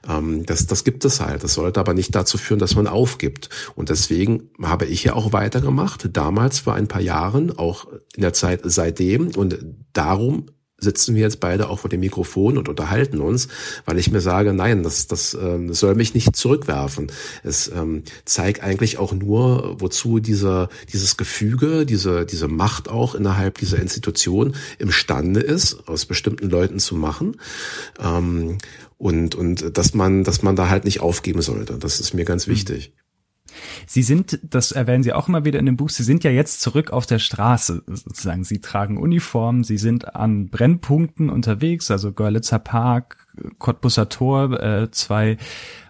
[0.08, 1.44] Ähm, das, das gibt es halt.
[1.44, 3.50] Das sollte aber nicht dazu führen, dass man aufgibt.
[3.76, 6.10] Und deswegen habe ich ja auch weitergemacht.
[6.14, 9.32] Damals vor ein paar Jahren, auch in der Zeit seitdem.
[9.36, 9.58] Und
[9.94, 10.48] darum
[10.84, 13.48] sitzen wir jetzt beide auch vor dem Mikrofon und unterhalten uns,
[13.86, 17.12] weil ich mir sage, nein, das, das, äh, das soll mich nicht zurückwerfen.
[17.44, 23.58] Es ähm, zeigt eigentlich auch nur, wozu dieser, dieses Gefüge, diese, diese Macht auch innerhalb
[23.58, 27.38] dieser Institution imstande ist, aus bestimmten Leuten zu machen.
[28.00, 28.58] Ähm,
[29.04, 31.78] und, und dass man, dass man da halt nicht aufgeben sollte.
[31.78, 32.54] Das ist mir ganz hm.
[32.54, 32.94] wichtig.
[33.86, 36.62] Sie sind, das erwähnen Sie auch immer wieder in dem Buch, Sie sind ja jetzt
[36.62, 38.46] zurück auf der Straße sozusagen.
[38.46, 43.28] Sie tragen Uniform, Sie sind an Brennpunkten unterwegs, also Görlitzer Park,
[43.60, 45.38] Cottbusser Tor, äh, zwei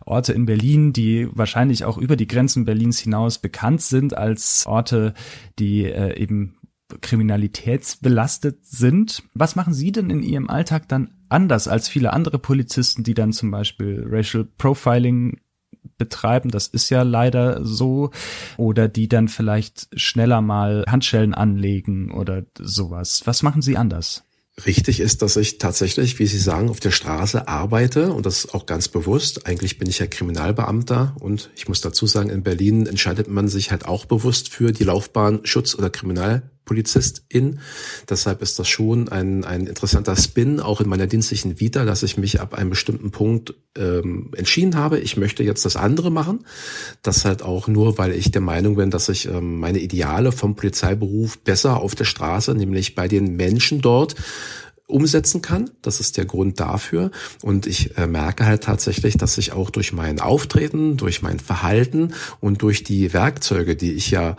[0.06, 5.14] Orte in Berlin, die wahrscheinlich auch über die Grenzen Berlins hinaus bekannt sind als Orte,
[5.60, 6.56] die äh, eben
[7.00, 9.24] kriminalitätsbelastet sind.
[9.34, 13.34] Was machen Sie denn in Ihrem Alltag dann anders als viele andere Polizisten, die dann
[13.34, 15.40] zum Beispiel Racial Profiling
[15.98, 18.12] betreiben, das ist ja leider so,
[18.58, 23.24] oder die dann vielleicht schneller mal Handschellen anlegen oder sowas.
[23.26, 24.24] Was machen Sie anders?
[24.66, 28.68] Richtig ist, dass ich tatsächlich, wie Sie sagen, auf der Straße arbeite und das auch
[28.68, 29.48] ganz bewusst.
[29.48, 33.72] Eigentlich bin ich ja Kriminalbeamter und ich muss dazu sagen, in Berlin entscheidet man sich
[33.72, 37.60] halt auch bewusst für die Laufbahn Schutz- oder Kriminal Polizistin.
[38.10, 42.18] Deshalb ist das schon ein, ein interessanter Spin, auch in meiner dienstlichen Vita, dass ich
[42.18, 46.46] mich ab einem bestimmten Punkt ähm, entschieden habe, ich möchte jetzt das andere machen.
[47.02, 50.56] Das halt auch nur, weil ich der Meinung bin, dass ich ähm, meine Ideale vom
[50.56, 54.16] Polizeiberuf besser auf der Straße, nämlich bei den Menschen dort,
[54.88, 55.70] umsetzen kann.
[55.82, 57.12] Das ist der Grund dafür.
[57.42, 62.14] Und ich äh, merke halt tatsächlich, dass ich auch durch mein Auftreten, durch mein Verhalten
[62.40, 64.36] und durch die Werkzeuge, die ich ja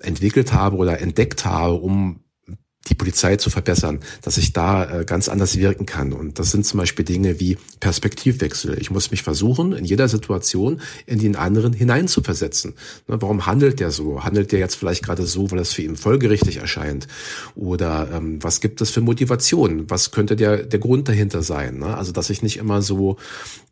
[0.00, 2.20] entwickelt habe oder entdeckt habe, um
[2.88, 6.14] die Polizei zu verbessern, dass ich da äh, ganz anders wirken kann.
[6.14, 8.78] Und das sind zum Beispiel Dinge wie Perspektivwechsel.
[8.80, 12.74] Ich muss mich versuchen, in jeder Situation in den anderen hineinzuversetzen.
[13.06, 14.24] Ne, warum handelt der so?
[14.24, 17.06] Handelt der jetzt vielleicht gerade so, weil es für ihn folgerichtig erscheint?
[17.54, 19.90] Oder ähm, was gibt es für Motivation?
[19.90, 21.80] Was könnte der, der Grund dahinter sein?
[21.80, 21.96] Ne?
[21.96, 23.18] Also, dass ich nicht immer so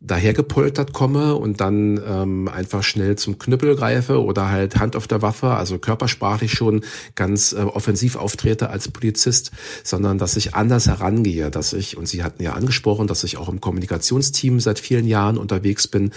[0.01, 5.23] dahergepoltert komme und dann ähm, einfach schnell zum Knüppel greife oder halt Hand auf der
[5.23, 6.81] Waffe, also körpersprachlich schon
[7.15, 9.51] ganz äh, offensiv auftrete als Polizist,
[9.83, 13.49] sondern dass ich anders herangehe, dass ich, und Sie hatten ja angesprochen, dass ich auch
[13.49, 16.11] im Kommunikationsteam seit vielen Jahren unterwegs bin.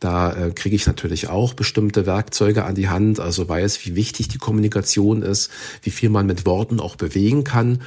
[0.00, 4.28] Da äh, kriege ich natürlich auch bestimmte Werkzeuge an die Hand, also weiß, wie wichtig
[4.28, 5.50] die Kommunikation ist,
[5.82, 7.82] wie viel man mit Worten auch bewegen kann.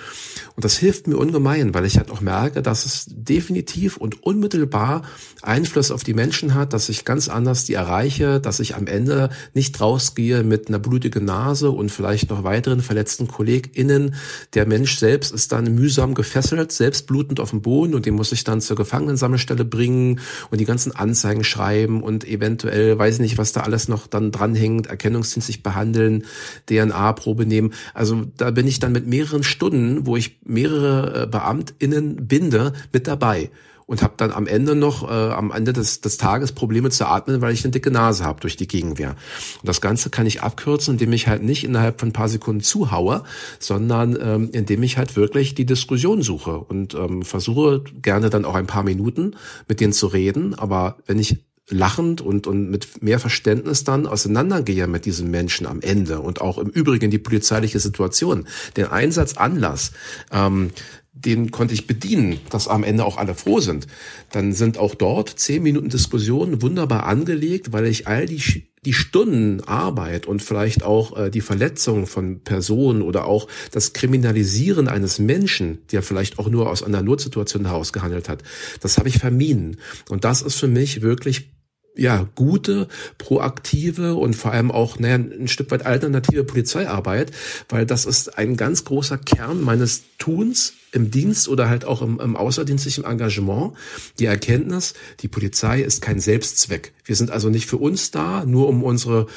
[0.57, 5.03] Und das hilft mir ungemein, weil ich halt auch merke, dass es definitiv und unmittelbar
[5.43, 9.29] Einfluss auf die Menschen hat, dass ich ganz anders die erreiche, dass ich am Ende
[9.53, 14.15] nicht rausgehe mit einer blutigen Nase und vielleicht noch weiteren verletzten KollegInnen,
[14.55, 18.31] der Mensch selbst ist dann mühsam gefesselt, selbst blutend auf dem Boden und den muss
[18.31, 23.37] ich dann zur Gefangenensammelstelle bringen und die ganzen Anzeigen schreiben und eventuell, weiß ich nicht,
[23.37, 26.23] was da alles noch dann dranhängt, erkennungsdienstlich behandeln,
[26.67, 27.73] DNA-Probe nehmen.
[27.93, 33.07] Also da bin ich dann mit mehreren Stunden, wo ich mehrere äh, BeamtInnen binde, mit
[33.07, 33.49] dabei
[33.87, 37.41] und habe dann am Ende noch, äh, am Ende des, des Tages Probleme zu atmen,
[37.41, 39.15] weil ich eine dicke Nase habe durch die Gegenwehr.
[39.61, 42.61] Und das Ganze kann ich abkürzen, indem ich halt nicht innerhalb von ein paar Sekunden
[42.61, 43.23] zuhaue,
[43.59, 48.55] sondern ähm, indem ich halt wirklich die Diskussion suche und ähm, versuche gerne dann auch
[48.55, 49.35] ein paar Minuten
[49.67, 50.53] mit denen zu reden.
[50.53, 51.37] Aber wenn ich
[51.69, 56.57] lachend und, und mit mehr Verständnis dann auseinandergehe mit diesen Menschen am Ende und auch
[56.57, 58.47] im Übrigen die polizeiliche Situation,
[58.77, 59.91] den Einsatzanlass,
[60.31, 60.71] ähm,
[61.13, 63.87] den konnte ich bedienen, dass am Ende auch alle froh sind.
[64.31, 69.61] Dann sind auch dort zehn Minuten Diskussion wunderbar angelegt, weil ich all die, die Stunden
[69.61, 75.79] Arbeit und vielleicht auch äh, die Verletzung von Personen oder auch das Kriminalisieren eines Menschen,
[75.91, 78.43] der vielleicht auch nur aus einer Notsituation heraus gehandelt hat,
[78.81, 79.77] das habe ich vermieden.
[80.09, 81.56] Und das ist für mich wirklich
[81.97, 82.87] ja, gute,
[83.17, 87.31] proaktive und vor allem auch naja, ein Stück weit alternative Polizeiarbeit,
[87.69, 92.19] weil das ist ein ganz großer Kern meines Tuns im Dienst oder halt auch im,
[92.19, 93.73] im außerdienstlichen Engagement.
[94.19, 96.93] Die Erkenntnis, die Polizei ist kein Selbstzweck.
[97.03, 99.27] Wir sind also nicht für uns da, nur um unsere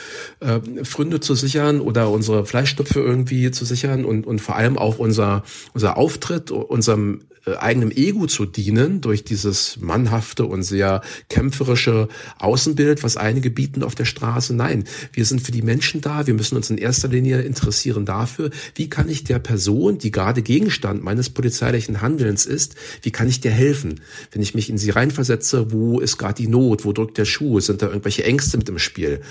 [0.40, 4.98] äh, Fründe zu sichern oder unsere Fleischstöpfe irgendwie zu sichern und, und vor allem auch
[4.98, 5.44] unser,
[5.74, 13.16] unser Auftritt, unserem eigenem Ego zu dienen durch dieses mannhafte und sehr kämpferische Außenbild, was
[13.16, 14.54] einige bieten auf der Straße.
[14.54, 16.26] Nein, wir sind für die Menschen da.
[16.26, 20.42] Wir müssen uns in erster Linie interessieren dafür, wie kann ich der Person, die gerade
[20.42, 24.00] Gegenstand meines polizeilichen Handelns ist, wie kann ich dir helfen?
[24.32, 26.84] Wenn ich mich in sie reinversetze, wo ist gerade die Not?
[26.84, 27.60] Wo drückt der Schuh?
[27.60, 29.22] Sind da irgendwelche Ängste mit im Spiel?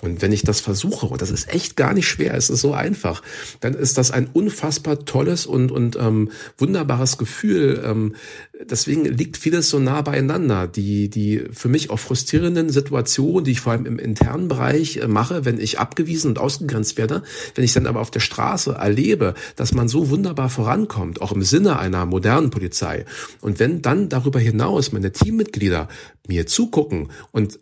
[0.00, 2.72] Und wenn ich das versuche, und das ist echt gar nicht schwer, es ist so
[2.72, 3.22] einfach,
[3.60, 8.14] dann ist das ein unfassbar tolles und, und ähm, wunderbares Gefühl, Gefühl, ähm,
[8.60, 10.66] deswegen liegt vieles so nah beieinander.
[10.66, 15.08] Die, die für mich auch frustrierenden Situationen, die ich vor allem im internen Bereich äh,
[15.08, 17.22] mache, wenn ich abgewiesen und ausgegrenzt werde,
[17.54, 21.42] wenn ich dann aber auf der Straße erlebe, dass man so wunderbar vorankommt, auch im
[21.42, 23.04] Sinne einer modernen Polizei.
[23.40, 25.88] Und wenn dann darüber hinaus meine Teammitglieder
[26.26, 27.58] mir zugucken und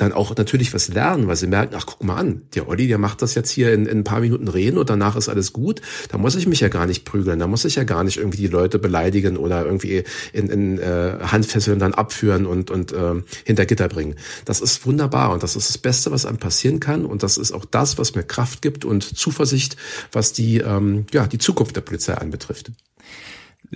[0.00, 2.98] dann auch natürlich was lernen, weil sie merken, ach guck mal an, der Olli, der
[2.98, 5.80] macht das jetzt hier in, in ein paar Minuten reden und danach ist alles gut.
[6.08, 8.38] Da muss ich mich ja gar nicht prügeln, da muss ich ja gar nicht irgendwie
[8.38, 13.66] die Leute beleidigen oder irgendwie in, in äh, Handfesseln dann abführen und, und äh, hinter
[13.66, 14.16] Gitter bringen.
[14.44, 17.52] Das ist wunderbar und das ist das Beste, was einem passieren kann und das ist
[17.52, 19.76] auch das, was mir Kraft gibt und Zuversicht,
[20.12, 22.72] was die, ähm, ja, die Zukunft der Polizei anbetrifft.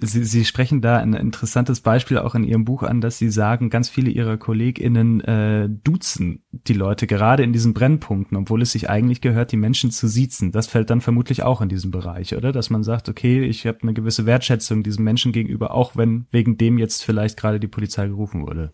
[0.00, 3.70] Sie, Sie sprechen da ein interessantes Beispiel auch in Ihrem Buch an, dass Sie sagen,
[3.70, 8.90] ganz viele Ihrer KollegInnen äh, duzen die Leute gerade in diesen Brennpunkten, obwohl es sich
[8.90, 10.50] eigentlich gehört, die Menschen zu siezen.
[10.50, 12.50] Das fällt dann vermutlich auch in diesem Bereich, oder?
[12.50, 16.56] Dass man sagt, okay, ich habe eine gewisse Wertschätzung diesem Menschen gegenüber, auch wenn wegen
[16.56, 18.72] dem jetzt vielleicht gerade die Polizei gerufen wurde.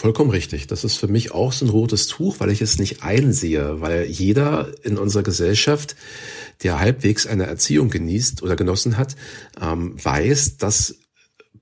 [0.00, 0.68] Vollkommen richtig.
[0.68, 4.04] Das ist für mich auch so ein rotes Tuch, weil ich es nicht einsehe, weil
[4.04, 5.96] jeder in unserer Gesellschaft,
[6.62, 9.16] der halbwegs eine Erziehung genießt oder genossen hat,
[9.60, 11.00] ähm, weiß, dass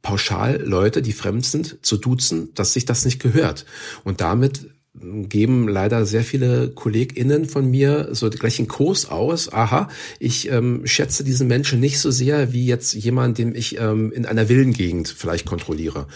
[0.03, 3.65] pauschal Leute, die fremd sind, zu duzen, dass sich das nicht gehört.
[4.05, 4.69] Und damit
[5.01, 9.51] geben leider sehr viele KollegInnen von mir so gleich einen Kurs aus.
[9.51, 14.13] Aha, ich ähm, schätze diesen Menschen nicht so sehr wie jetzt jemand, den ich ähm,
[14.13, 16.07] in einer Villengegend vielleicht kontrolliere.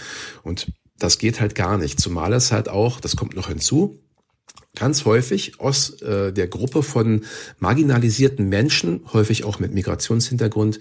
[0.42, 0.66] Und
[1.00, 1.98] das geht halt gar nicht.
[1.98, 3.98] Zumal es halt auch, das kommt noch hinzu,
[4.76, 7.24] ganz häufig aus äh, der Gruppe von
[7.58, 10.78] marginalisierten Menschen, häufig auch mit Migrationshintergrund,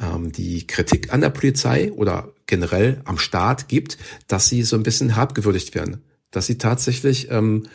[0.00, 3.96] ähm, die Kritik an der Polizei oder generell am Staat gibt,
[4.28, 7.68] dass sie so ein bisschen herabgewürdigt werden, dass sie tatsächlich ähm,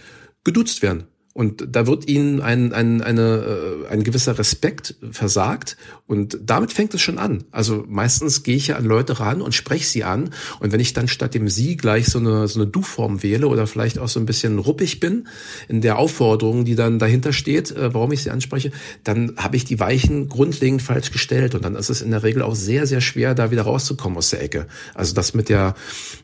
[0.43, 1.07] geduzt werden
[1.37, 5.77] und da wird ihnen ein, ein, eine, äh, ein gewisser Respekt versagt.
[6.07, 7.43] Und damit fängt es schon an.
[7.51, 10.31] Also meistens gehe ich ja an Leute ran und spreche sie an.
[10.59, 13.67] Und wenn ich dann statt dem Sie gleich so eine, so eine Du-Form wähle oder
[13.67, 15.27] vielleicht auch so ein bisschen ruppig bin
[15.67, 18.71] in der Aufforderung, die dann dahinter steht, äh, warum ich sie anspreche,
[19.03, 21.53] dann habe ich die Weichen grundlegend falsch gestellt.
[21.53, 24.31] Und dann ist es in der Regel auch sehr, sehr schwer, da wieder rauszukommen aus
[24.31, 24.65] der Ecke.
[24.95, 25.75] Also das mit der,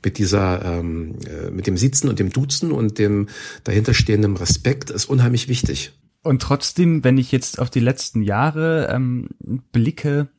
[0.03, 3.27] mit dieser, ähm, äh, mit dem Sitzen und dem Duzen und dem
[3.63, 5.93] dahinterstehenden Respekt ist unheimlich wichtig.
[6.23, 9.29] Und trotzdem, wenn ich jetzt auf die letzten Jahre ähm,
[9.71, 10.29] blicke,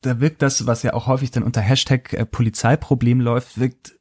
[0.00, 3.98] da wirkt das, was ja auch häufig dann unter Hashtag äh, Polizeiproblem läuft, wirkt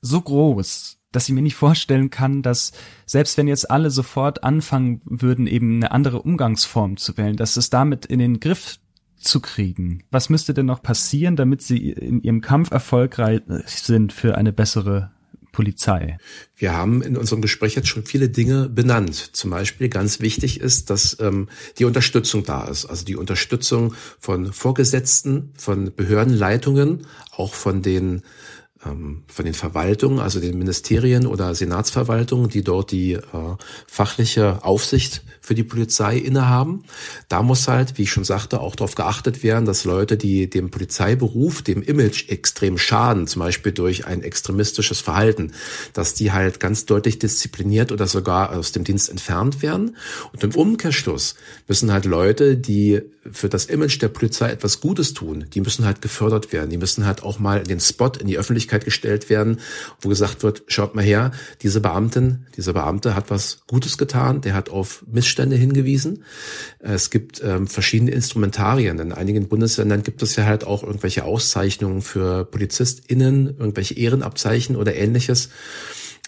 [0.00, 2.72] so groß, dass ich mir nicht vorstellen kann, dass
[3.06, 7.70] selbst wenn jetzt alle sofort anfangen würden, eben eine andere Umgangsform zu wählen, dass es
[7.70, 8.78] damit in den Griff
[9.16, 10.02] zu kriegen.
[10.10, 15.12] Was müsste denn noch passieren, damit sie in ihrem Kampf erfolgreich sind für eine bessere
[15.52, 16.18] Polizei?
[16.56, 19.14] Wir haben in unserem Gespräch jetzt schon viele Dinge benannt.
[19.36, 21.48] Zum Beispiel ganz wichtig ist, dass ähm,
[21.78, 22.86] die Unterstützung da ist.
[22.86, 28.22] Also die Unterstützung von Vorgesetzten, von Behördenleitungen, auch von den
[28.82, 33.20] von den Verwaltungen, also den Ministerien oder Senatsverwaltungen, die dort die äh,
[33.86, 36.84] fachliche Aufsicht für die Polizei innehaben.
[37.28, 40.70] Da muss halt, wie ich schon sagte, auch darauf geachtet werden, dass Leute, die dem
[40.70, 45.52] Polizeiberuf, dem Image extrem schaden, zum Beispiel durch ein extremistisches Verhalten,
[45.92, 49.96] dass die halt ganz deutlich diszipliniert oder sogar aus dem Dienst entfernt werden.
[50.32, 51.34] Und im Umkehrschluss
[51.68, 56.00] müssen halt Leute, die für das Image der Polizei etwas Gutes tun, die müssen halt
[56.00, 56.70] gefördert werden.
[56.70, 59.60] Die müssen halt auch mal in den Spot, in die Öffentlichkeit gestellt werden,
[60.00, 64.54] wo gesagt wird, schaut mal her, diese Beamtin, dieser Beamte hat was Gutes getan, der
[64.54, 66.24] hat auf Missstände hingewiesen.
[66.78, 68.98] Es gibt ähm, verschiedene Instrumentarien.
[68.98, 74.94] In einigen Bundesländern gibt es ja halt auch irgendwelche Auszeichnungen für PolizistInnen, irgendwelche Ehrenabzeichen oder
[74.94, 75.50] ähnliches.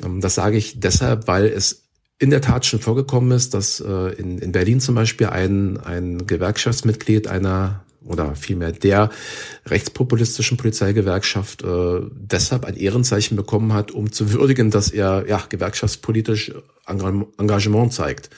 [0.03, 1.82] Ähm, das sage ich deshalb, weil es
[2.18, 6.24] in der Tat schon vorgekommen ist, dass äh, in, in Berlin zum Beispiel ein, ein
[6.26, 9.11] Gewerkschaftsmitglied einer oder vielmehr der
[9.66, 16.53] rechtspopulistischen Polizeigewerkschaft äh, deshalb ein Ehrenzeichen bekommen hat, um zu würdigen, dass er ja gewerkschaftspolitisch
[16.86, 18.30] Engagement zeigt.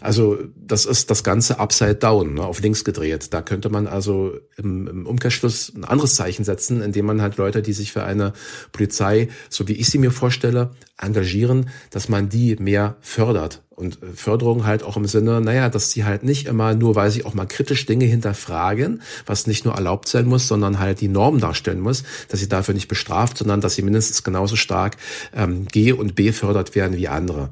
[0.00, 3.34] Also das ist das Ganze upside down, ne, auf links gedreht.
[3.34, 7.62] Da könnte man also im, im Umkehrschluss ein anderes Zeichen setzen, indem man halt Leute,
[7.62, 8.32] die sich für eine
[8.72, 14.66] Polizei, so wie ich sie mir vorstelle, engagieren, dass man die mehr fördert und Förderung
[14.66, 17.46] halt auch im Sinne, naja, dass sie halt nicht immer nur, weil sie auch mal
[17.46, 22.04] kritisch Dinge hinterfragen, was nicht nur erlaubt sein muss, sondern halt die Norm darstellen muss,
[22.28, 24.96] dass sie dafür nicht bestraft, sondern dass sie mindestens genauso stark
[25.34, 27.48] ähm, G- und B fördert werden wie andere.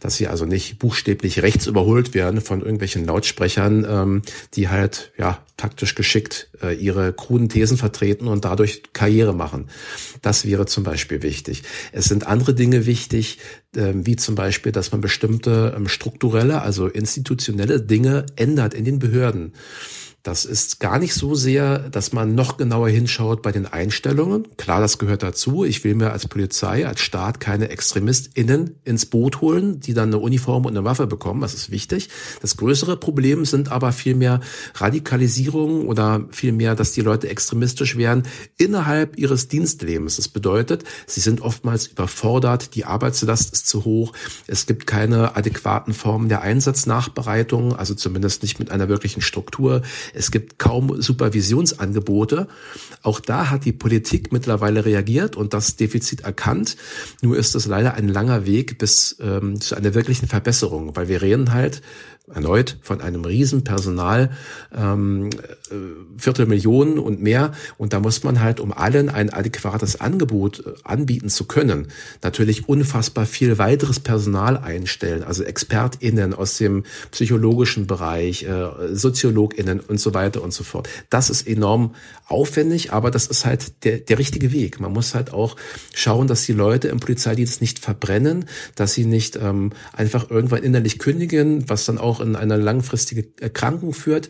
[0.00, 4.22] Dass sie also nicht buchstäblich rechts überholt werden von irgendwelchen Lautsprechern, ähm,
[4.54, 9.68] die halt, ja, taktisch geschickt äh, ihre kruden Thesen vertreten und dadurch Karriere machen.
[10.20, 11.62] Das wäre zum Beispiel wichtig.
[11.92, 13.61] Es sind andere Dinge wichtig, äh,
[14.06, 19.52] wie zum Beispiel, dass man bestimmte ähm, strukturelle, also institutionelle Dinge ändert in den Behörden.
[20.22, 24.46] Das ist gar nicht so sehr, dass man noch genauer hinschaut bei den Einstellungen.
[24.56, 25.64] Klar, das gehört dazu.
[25.64, 30.18] Ich will mir als Polizei, als Staat keine ExtremistInnen ins Boot holen, die dann eine
[30.18, 31.40] Uniform und eine Waffe bekommen.
[31.40, 32.08] Das ist wichtig.
[32.40, 34.38] Das größere Problem sind aber vielmehr
[34.74, 38.22] Radikalisierung oder vielmehr, dass die Leute extremistisch werden
[38.58, 40.16] innerhalb ihres Dienstlebens.
[40.16, 44.12] Das bedeutet, sie sind oftmals überfordert, die Arbeitslast ist zu hoch,
[44.46, 49.82] es gibt keine adäquaten Formen der Einsatznachbereitung, also zumindest nicht mit einer wirklichen Struktur.
[50.14, 52.48] Es gibt kaum Supervisionsangebote.
[53.02, 56.76] Auch da hat die Politik mittlerweile reagiert und das Defizit erkannt.
[57.20, 61.22] Nur ist es leider ein langer Weg bis ähm, zu einer wirklichen Verbesserung, weil wir
[61.22, 61.82] reden halt
[62.32, 64.30] erneut von einem riesen Personal,
[64.74, 65.30] ähm,
[65.70, 65.74] äh,
[66.16, 67.52] Viertelmillionen und mehr.
[67.78, 71.88] Und da muss man halt, um allen ein adäquates Angebot äh, anbieten zu können,
[72.22, 79.98] natürlich unfassbar viel weiteres Personal einstellen, also ExpertInnen aus dem psychologischen Bereich, äh, SoziologInnen und
[79.98, 80.88] so weiter und so fort.
[81.10, 81.94] Das ist enorm
[82.26, 84.80] aufwendig, aber das ist halt der, der richtige Weg.
[84.80, 85.56] Man muss halt auch
[85.94, 90.98] schauen, dass die Leute im Polizeidienst nicht verbrennen, dass sie nicht ähm, einfach irgendwann innerlich
[90.98, 94.28] kündigen, was dann auch in eine langfristige Erkrankung führt.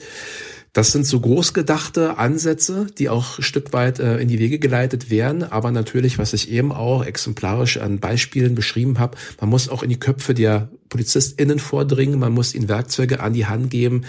[0.73, 5.11] Das sind so großgedachte Ansätze, die auch ein Stück weit äh, in die Wege geleitet
[5.11, 5.45] werden.
[5.45, 9.91] Aber natürlich, was ich eben auch exemplarisch an Beispielen beschrieben habe, man muss auch in
[9.91, 14.03] die Köpfe der PolizistInnen vordringen, man muss ihnen Werkzeuge an die Hand geben,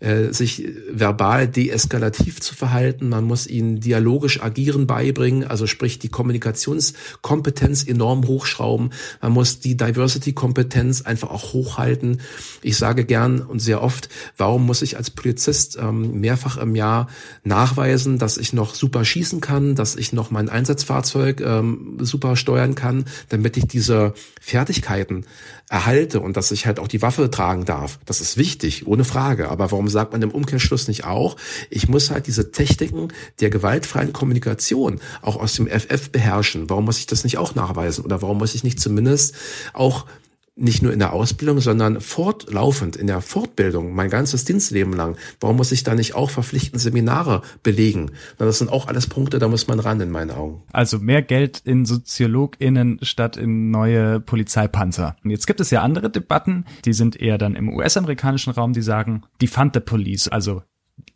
[0.00, 6.08] äh, sich verbal deeskalativ zu verhalten, man muss ihnen dialogisch agieren beibringen, also sprich die
[6.08, 8.90] Kommunikationskompetenz enorm hochschrauben,
[9.22, 12.20] man muss die Diversity-Kompetenz einfach auch hochhalten.
[12.62, 17.06] Ich sage gern und sehr oft, warum muss ich als Polizist ähm, mehrfach im Jahr
[17.44, 22.74] nachweisen, dass ich noch super schießen kann, dass ich noch mein Einsatzfahrzeug ähm, super steuern
[22.74, 25.26] kann, damit ich diese Fertigkeiten
[25.70, 27.98] erhalte und dass ich halt auch die Waffe tragen darf.
[28.04, 29.48] Das ist wichtig, ohne Frage.
[29.48, 31.36] Aber warum sagt man im Umkehrschluss nicht auch,
[31.70, 33.08] ich muss halt diese Techniken
[33.40, 36.68] der gewaltfreien Kommunikation auch aus dem FF beherrschen?
[36.68, 38.04] Warum muss ich das nicht auch nachweisen?
[38.04, 39.34] Oder warum muss ich nicht zumindest
[39.72, 40.06] auch
[40.56, 45.16] nicht nur in der Ausbildung, sondern fortlaufend in der Fortbildung, mein ganzes Dienstleben lang.
[45.40, 48.12] Warum muss ich da nicht auch verpflichtend Seminare belegen?
[48.38, 50.62] Das sind auch alles Punkte, da muss man ran in meinen Augen.
[50.72, 55.16] Also mehr Geld in SoziologInnen statt in neue Polizeipanzer.
[55.24, 58.82] Und jetzt gibt es ja andere Debatten, die sind eher dann im US-amerikanischen Raum, die
[58.82, 60.62] sagen, defund the police, also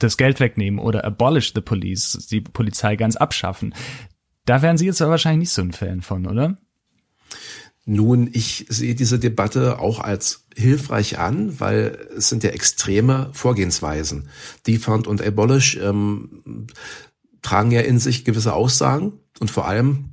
[0.00, 3.72] das Geld wegnehmen oder abolish the police, die Polizei ganz abschaffen.
[4.46, 6.56] Da wären Sie jetzt aber wahrscheinlich nicht so ein Fan von, oder?
[7.90, 14.28] Nun, ich sehe diese Debatte auch als hilfreich an, weil es sind ja extreme Vorgehensweisen.
[14.66, 16.66] Defund und Abolish ähm,
[17.40, 20.10] tragen ja in sich gewisse Aussagen und vor allem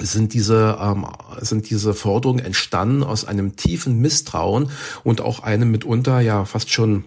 [0.00, 1.06] sind diese, ähm,
[1.42, 4.70] sind diese Forderungen entstanden aus einem tiefen Misstrauen
[5.04, 7.04] und auch einem mitunter ja fast schon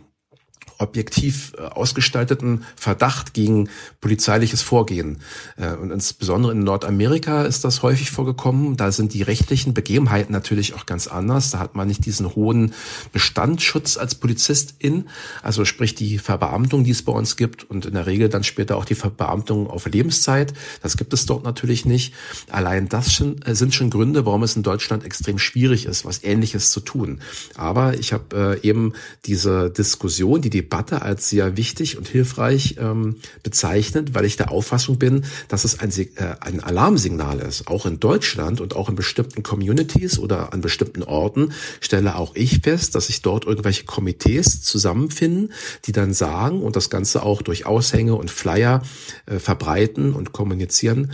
[0.82, 3.70] objektiv äh, ausgestalteten Verdacht gegen
[4.02, 5.20] polizeiliches Vorgehen.
[5.58, 8.78] Äh, und insbesondere in Nordamerika ist das häufig vorgekommen.
[8.78, 11.52] Da sind die rechtlichen Begebenheiten natürlich auch ganz anders.
[11.52, 12.74] Da hat man nicht diesen hohen
[13.14, 15.08] Bestandsschutz als Polizistin,
[15.44, 18.78] also sprich die Verbeamtung, die es bei uns gibt und in der Regel dann später
[18.78, 20.54] auch die Verbeamtung auf Lebenszeit.
[20.82, 22.14] Das gibt es dort natürlich nicht.
[22.50, 26.72] Allein das äh, sind schon Gründe, warum es in Deutschland extrem schwierig ist, was Ähnliches
[26.72, 27.22] zu tun.
[27.56, 28.94] Aber ich habe eben
[29.26, 34.52] diese Diskussion, die die Debatte als sehr wichtig und hilfreich ähm, bezeichnet, weil ich der
[34.52, 37.68] Auffassung bin, dass es ein, äh, ein Alarmsignal ist.
[37.68, 41.52] Auch in Deutschland und auch in bestimmten Communities oder an bestimmten Orten
[41.82, 45.52] stelle auch ich fest, dass sich dort irgendwelche Komitees zusammenfinden,
[45.86, 48.82] die dann sagen und das Ganze auch durch Aushänge und Flyer
[49.26, 51.12] äh, verbreiten und kommunizieren,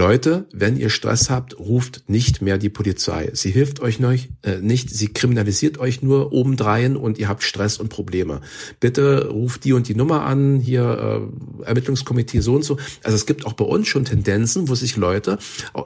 [0.00, 3.28] Leute, wenn ihr Stress habt, ruft nicht mehr die Polizei.
[3.34, 7.90] Sie hilft euch äh, nicht, sie kriminalisiert euch nur obendrein und ihr habt Stress und
[7.90, 8.40] Probleme.
[8.80, 11.20] Bitte ruft die und die Nummer an, hier
[11.62, 12.78] äh, Ermittlungskomitee so und so.
[13.02, 15.36] Also es gibt auch bei uns schon Tendenzen, wo sich Leute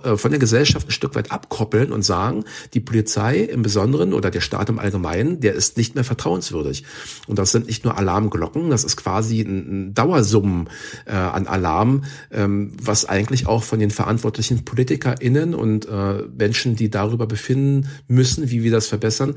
[0.05, 4.31] äh, von der Gesellschaft ein Stück weit abkoppeln und sagen, die Polizei im Besonderen oder
[4.31, 6.85] der Staat im Allgemeinen, der ist nicht mehr vertrauenswürdig.
[7.27, 10.69] Und das sind nicht nur Alarmglocken, das ist quasi ein, ein Dauersummen
[11.07, 16.91] äh, an Alarm, ähm, was eigentlich auch von den verantwortlichen PolitikerInnen und äh, Menschen, die
[16.91, 19.35] darüber befinden müssen, wie wir das verbessern,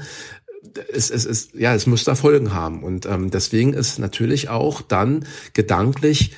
[0.92, 2.84] es, es, es, ja, es muss da Folgen haben.
[2.84, 6.34] Und ähm, deswegen ist natürlich auch dann gedanklich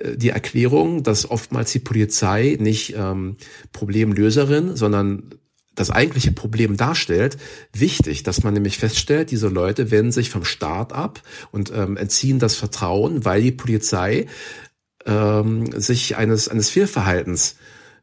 [0.00, 3.36] äh, die Erklärung, dass oftmals die Polizei nicht ähm,
[3.72, 5.34] Problemlöserin, sondern
[5.74, 7.36] das eigentliche Problem darstellt,
[7.74, 11.20] wichtig, dass man nämlich feststellt, diese Leute wenden sich vom Staat ab
[11.50, 14.26] und ähm, entziehen das Vertrauen, weil die Polizei
[15.04, 17.56] ähm, sich eines, eines Fehlverhaltens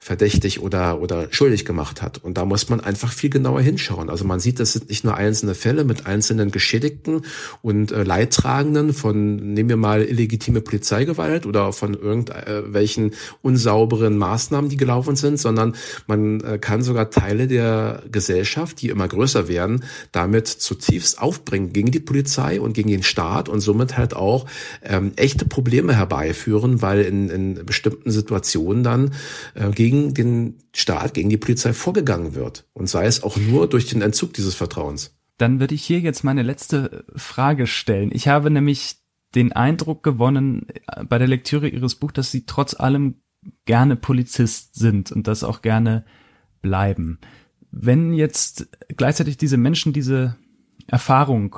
[0.04, 2.18] verdächtig oder, oder schuldig gemacht hat.
[2.18, 4.10] Und da muss man einfach viel genauer hinschauen.
[4.10, 7.22] Also man sieht, das sind nicht nur einzelne Fälle mit einzelnen Geschädigten
[7.62, 13.12] und äh, Leidtragenden von, nehmen wir mal illegitime Polizeigewalt oder von irgendwelchen
[13.44, 15.76] unsauberen Maßnahmen, die gelaufen sind, sondern
[16.08, 21.92] man äh, kann sogar Teile der Gesellschaft, die immer größer werden, damit zutiefst aufbringen gegen
[21.92, 24.48] die Polizei und gegen den Staat und somit halt auch
[24.82, 29.12] ähm, echte Probleme herbeiführen, weil in, in bestimmten Situationen dann
[29.54, 32.66] äh, gegen gegen den Staat, gegen die Polizei vorgegangen wird.
[32.74, 35.16] Und sei es auch nur durch den Entzug dieses Vertrauens.
[35.38, 38.12] Dann würde ich hier jetzt meine letzte Frage stellen.
[38.14, 38.98] Ich habe nämlich
[39.36, 43.16] den Eindruck gewonnen äh, bei der Lektüre Ihres Buchs, dass Sie trotz allem
[43.66, 46.06] gerne Polizist sind und das auch gerne
[46.62, 47.20] bleiben.
[47.72, 50.36] Wenn jetzt gleichzeitig diese Menschen diese
[50.88, 51.56] Erfahrung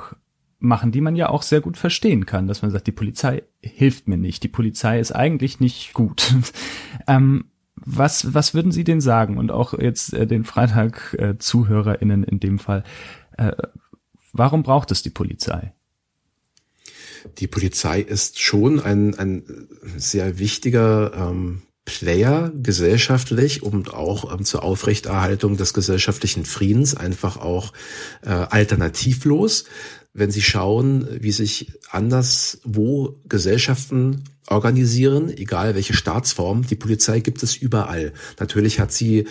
[0.58, 4.08] machen, die man ja auch sehr gut verstehen kann, dass man sagt, die Polizei hilft
[4.08, 6.34] mir nicht, die Polizei ist eigentlich nicht gut.
[7.06, 7.44] ähm,
[7.76, 9.38] was, was würden Sie denn sagen?
[9.38, 12.84] Und auch jetzt äh, den Freitag-ZuhörerInnen äh, in dem Fall.
[13.36, 13.52] Äh,
[14.32, 15.72] warum braucht es die Polizei?
[17.38, 19.44] Die Polizei ist schon ein, ein
[19.96, 27.72] sehr wichtiger ähm, Player gesellschaftlich und auch ähm, zur Aufrechterhaltung des gesellschaftlichen Friedens einfach auch
[28.22, 29.64] äh, alternativlos.
[30.14, 36.66] Wenn Sie schauen, wie sich anderswo Gesellschaften organisieren, egal welche Staatsform.
[36.66, 38.12] Die Polizei gibt es überall.
[38.38, 39.26] Natürlich hat sie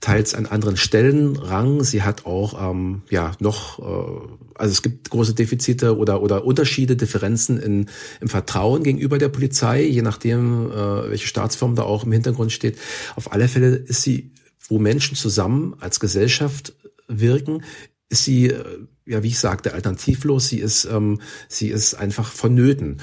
[0.00, 1.84] teils an anderen Stellen Rang.
[1.84, 6.96] Sie hat auch ähm, ja noch, äh, also es gibt große Defizite oder oder Unterschiede,
[6.96, 7.86] Differenzen in,
[8.20, 12.78] im Vertrauen gegenüber der Polizei, je nachdem, äh, welche Staatsform da auch im Hintergrund steht.
[13.16, 14.32] Auf alle Fälle ist sie,
[14.68, 16.74] wo Menschen zusammen als Gesellschaft
[17.06, 17.62] wirken,
[18.08, 18.64] ist sie, äh,
[19.06, 20.48] ja, wie ich sagte, alternativlos.
[20.48, 22.98] Sie ist, ähm, sie ist einfach vonnöten.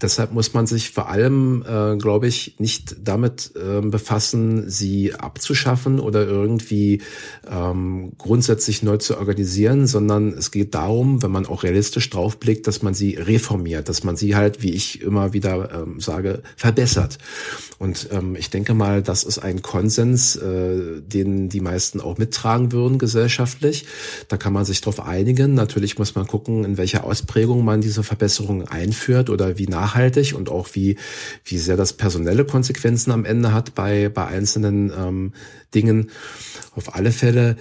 [0.00, 5.98] Deshalb muss man sich vor allem, äh, glaube ich, nicht damit äh, befassen, sie abzuschaffen
[5.98, 7.02] oder irgendwie
[7.50, 12.82] ähm, grundsätzlich neu zu organisieren, sondern es geht darum, wenn man auch realistisch draufblickt, dass
[12.82, 17.18] man sie reformiert, dass man sie halt, wie ich immer wieder ähm, sage, verbessert.
[17.78, 22.72] Und ähm, ich denke mal, das ist ein Konsens, äh, den die meisten auch mittragen
[22.72, 23.86] würden gesellschaftlich.
[24.26, 25.54] Da kann man sich darauf einigen.
[25.54, 30.34] Natürlich muss man gucken, in welcher Ausprägung man diese Verbesserungen einführt oder wie nach nachhaltig
[30.34, 30.96] und auch wie,
[31.44, 35.32] wie sehr das personelle Konsequenzen am Ende hat bei, bei einzelnen ähm,
[35.74, 36.10] Dingen.
[36.74, 37.56] Auf alle Fälle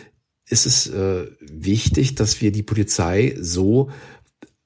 [0.50, 3.90] ist es äh, wichtig, dass wir die Polizei so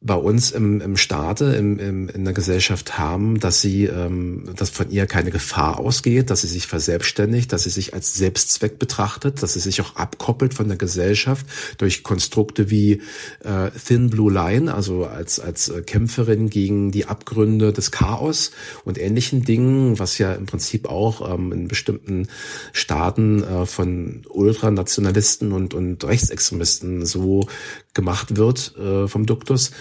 [0.04, 4.72] bei uns im, im Staate, im, im, in der Gesellschaft haben, dass sie, ähm, dass
[4.72, 9.44] von ihr keine Gefahr ausgeht, dass sie sich verselbstständigt, dass sie sich als Selbstzweck betrachtet,
[9.44, 11.46] dass sie sich auch abkoppelt von der Gesellschaft
[11.78, 13.04] durch Konstrukte wie
[13.44, 18.50] äh, Thin Blue Line, also als, als äh, Kämpferin gegen die Abgründe des Chaos
[18.84, 22.28] und ähnlichen Dingen, was ja im Prinzip auch ähm, in bestimmten
[22.74, 27.46] Staaten äh, von Ultranationalisten und, und Rechtsextremisten so
[27.94, 29.72] gemacht wird äh, vom Duktus.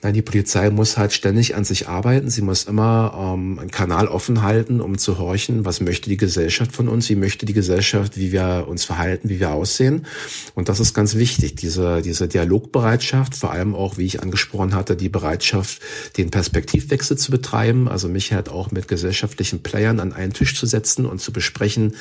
[0.00, 2.30] Nein, die Polizei muss halt ständig an sich arbeiten.
[2.30, 6.72] Sie muss immer ähm, einen Kanal offen halten, um zu horchen, was möchte die Gesellschaft
[6.72, 10.06] von uns, wie möchte die Gesellschaft, wie wir uns verhalten, wie wir aussehen.
[10.54, 14.94] Und das ist ganz wichtig, diese, diese Dialogbereitschaft, vor allem auch, wie ich angesprochen hatte,
[14.94, 15.82] die Bereitschaft,
[16.16, 20.66] den Perspektivwechsel zu betreiben, also mich halt auch mit gesellschaftlichen Playern an einen Tisch zu
[20.66, 21.96] setzen und zu besprechen,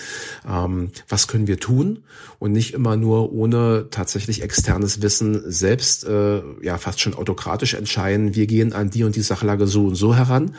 [0.48, 2.04] ähm, was können wir tun
[2.38, 8.36] und nicht immer nur ohne tatsächlich externes Wissen selbst äh, ja fast schon autokratisch entscheiden,
[8.36, 10.56] wir gehen an die und die Sachlage so und so heran.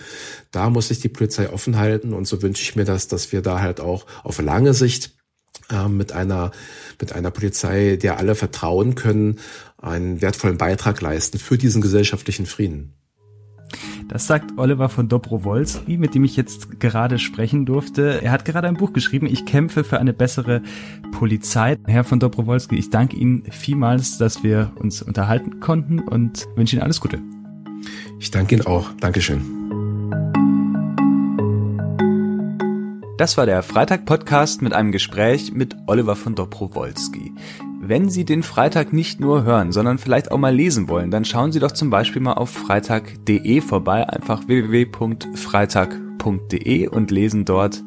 [0.51, 3.43] Da muss sich die Polizei offen halten und so wünsche ich mir das, dass wir
[3.43, 5.16] da halt auch auf lange Sicht
[5.70, 6.51] äh, mit einer
[7.01, 9.39] mit einer Polizei, der alle vertrauen können,
[9.77, 12.97] einen wertvollen Beitrag leisten für diesen gesellschaftlichen Frieden.
[14.09, 18.22] Das sagt Oliver von Dobrowolski, mit dem ich jetzt gerade sprechen durfte.
[18.22, 20.62] Er hat gerade ein Buch geschrieben, Ich kämpfe für eine bessere
[21.12, 21.76] Polizei.
[21.86, 26.82] Herr von Dobrowolski, ich danke Ihnen vielmals, dass wir uns unterhalten konnten und wünsche Ihnen
[26.82, 27.20] alles Gute.
[28.18, 28.90] Ich danke Ihnen auch.
[28.98, 29.43] Dankeschön.
[33.18, 37.32] Das war der Freitag-Podcast mit einem Gespräch mit Oliver von Dobrowolski.
[37.89, 41.52] Wenn Sie den Freitag nicht nur hören, sondern vielleicht auch mal lesen wollen, dann schauen
[41.52, 47.82] Sie doch zum Beispiel mal auf freitag.de vorbei, einfach www.freitag.de und lesen dort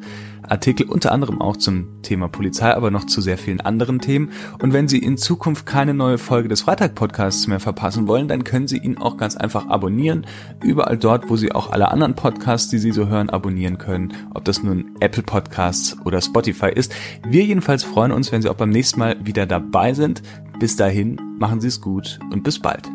[0.52, 4.30] Artikel unter anderem auch zum Thema Polizei, aber noch zu sehr vielen anderen Themen.
[4.60, 8.68] Und wenn Sie in Zukunft keine neue Folge des Freitag-Podcasts mehr verpassen wollen, dann können
[8.68, 10.26] Sie ihn auch ganz einfach abonnieren.
[10.62, 14.12] Überall dort, wo Sie auch alle anderen Podcasts, die Sie so hören, abonnieren können.
[14.34, 16.94] Ob das nun Apple Podcasts oder Spotify ist.
[17.26, 20.22] Wir jedenfalls freuen uns, wenn Sie auch beim nächsten Mal wieder dabei sind.
[20.60, 22.88] Bis dahin, machen Sie es gut und bis bald.